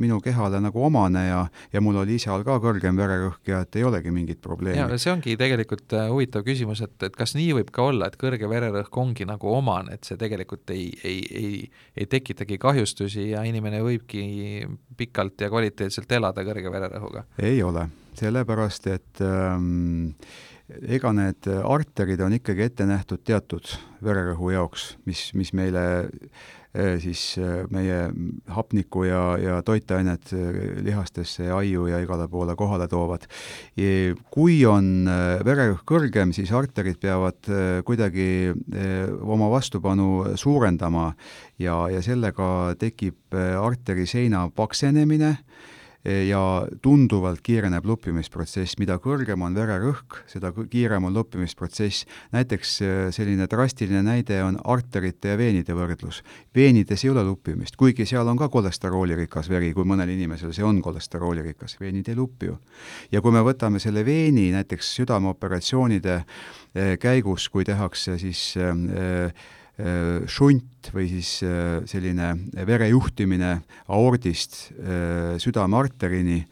minu 0.00 0.20
kehale 0.24 0.62
nagu 0.64 0.82
omane 0.88 1.26
ja 1.26 1.42
ja 1.72 1.84
mul 1.84 2.00
oli 2.02 2.16
isal 2.16 2.44
ka 2.46 2.56
kõrgem 2.64 2.96
vererõhk 2.96 3.52
ja 3.52 3.60
et 3.66 3.76
ei 3.76 3.84
olegi 3.84 4.10
mingit 4.10 4.40
probleemi. 4.40 4.98
see 4.98 5.12
ongi 5.12 5.36
tegelikult 5.36 5.92
äh, 5.92 6.08
huvitav 6.08 6.46
küsimus, 6.48 6.80
et, 6.88 6.96
et 7.04 7.16
kas 7.16 7.36
nii 7.36 7.52
võib 7.60 7.70
ka 7.70 7.90
olla, 7.92 8.08
et 8.08 8.16
kõrge 8.16 8.48
vererõhk 8.48 8.96
ongi 9.04 9.28
nagu 9.28 9.52
omane, 9.52 10.00
et 10.00 10.08
see 10.08 10.16
tegelikult 10.16 10.72
ei, 10.72 10.88
ei, 11.04 11.20
ei, 11.30 11.70
ei 11.96 12.08
tekitagi 12.08 12.58
kahjustusi 12.58 13.30
ja 13.34 13.44
inimene 13.44 13.84
võibki 13.84 14.24
pikalt 14.96 15.40
ja 15.44 15.49
kvaliteetselt 15.50 16.12
elada 16.18 16.44
kõrge 16.46 16.72
vererõhuga? 16.72 17.24
ei 17.42 17.62
ole, 17.66 17.88
sellepärast 18.18 18.88
et 18.92 19.24
ähm, 19.24 20.14
ega 20.86 21.12
need 21.16 21.50
arterid 21.64 22.22
on 22.24 22.36
ikkagi 22.38 22.68
ette 22.68 22.86
nähtud 22.88 23.24
teatud 23.26 23.74
vererõhu 24.04 24.54
jaoks, 24.54 24.94
mis, 25.08 25.30
mis 25.34 25.52
meile 25.56 25.84
siis 27.02 27.34
äh, 27.38 27.64
meie 27.74 28.10
hapnikku 28.54 29.02
ja, 29.08 29.22
ja 29.42 29.56
toitained 29.66 30.30
äh, 30.32 30.58
lihastesse 30.86 31.48
ja 31.48 31.56
aiu 31.58 31.88
ja 31.90 31.98
igale 31.98 32.28
poole 32.30 32.54
kohale 32.56 32.86
toovad. 32.88 33.26
kui 34.30 34.60
on 34.66 35.08
vererõhk 35.44 35.82
kõrgem, 35.88 36.34
siis 36.36 36.52
arterid 36.52 36.98
peavad 37.00 37.48
kuidagi 37.86 38.52
oma 39.22 39.48
vastupanu 39.50 40.36
suurendama 40.36 41.14
ja, 41.58 41.88
ja 41.90 42.02
sellega 42.02 42.74
tekib 42.78 43.34
arteri 43.34 44.06
seina 44.06 44.48
paksenemine 44.54 45.36
ja 46.04 46.66
tunduvalt 46.82 47.42
kiireneb 47.44 47.84
luppimisprotsess, 47.84 48.78
mida 48.80 48.96
kõrgem 49.02 49.42
on 49.44 49.56
vererõhk, 49.56 50.22
seda 50.30 50.52
kiirem 50.56 51.04
on 51.04 51.14
luppimisprotsess. 51.14 52.06
näiteks 52.32 52.76
äh, 52.82 53.00
selline 53.12 53.46
drastiline 53.50 54.02
näide 54.02 54.42
on 54.44 54.56
arterite 54.64 55.34
ja 55.34 55.38
veenide 55.38 55.76
võrdlus. 55.76 56.22
veenides 56.54 57.04
ei 57.04 57.10
ole 57.10 57.24
luppimist, 57.24 57.76
kuigi 57.76 58.06
seal 58.06 58.28
on 58.28 58.38
ka 58.40 58.48
kolesteroolirikas 58.48 59.50
veri, 59.50 59.72
kui 59.74 59.84
mõnel 59.84 60.08
inimesel 60.08 60.52
see 60.52 60.64
on 60.64 60.80
kolesteroolirikas, 60.82 61.76
veenid 61.80 62.08
ei 62.08 62.16
lupi 62.16 62.46
ju. 62.46 62.58
ja 63.12 63.20
kui 63.20 63.32
me 63.32 63.44
võtame 63.44 63.78
selle 63.78 64.04
veeni 64.04 64.50
näiteks 64.56 64.94
südameoperatsioonide 65.02 66.16
äh, 66.16 66.96
käigus, 66.98 67.48
kui 67.48 67.64
tehakse 67.64 68.18
siis 68.18 68.56
Äh, 68.60 69.32
šunt 70.30 70.90
või 70.94 71.06
siis 71.10 71.40
äh, 71.46 71.80
selline 71.88 72.32
vere 72.66 72.88
juhtimine 72.90 73.60
aordist 73.88 74.70
äh, 74.72 75.38
südamearterini, 75.40 76.42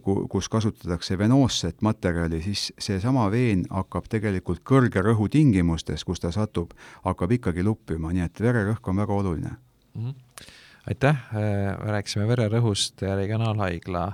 kus 0.00 0.46
kasutatakse 0.48 1.18
venoosset 1.20 1.82
materjali, 1.84 2.38
siis 2.40 2.70
seesama 2.80 3.26
veen 3.28 3.66
hakkab 3.68 4.06
tegelikult 4.08 4.62
kõrge 4.64 5.02
rõhu 5.04 5.26
tingimustes, 5.28 6.00
kus 6.08 6.22
ta 6.22 6.30
satub, 6.32 6.72
hakkab 7.04 7.34
ikkagi 7.36 7.60
luppima, 7.66 8.08
nii 8.08 8.24
et 8.24 8.40
vererõhk 8.40 8.88
on 8.88 9.02
väga 9.02 9.18
oluline 9.20 9.52
mm. 9.52 10.06
-hmm. 10.06 10.48
aitäh, 10.88 11.20
rääkisime 11.92 12.24
vererõhust 12.32 13.04
Regionaalhaigla 13.04 14.06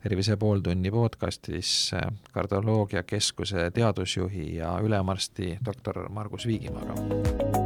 Tervise 0.00 0.36
pooltunni 0.36 0.90
podcastis 0.90 1.90
kardioloogiakeskuse 2.32 3.70
teadusjuhi 3.74 4.54
ja 4.56 4.78
ülemarsti 4.80 5.58
doktor 5.64 6.08
Margus 6.08 6.46
Viigimaaga. 6.46 7.65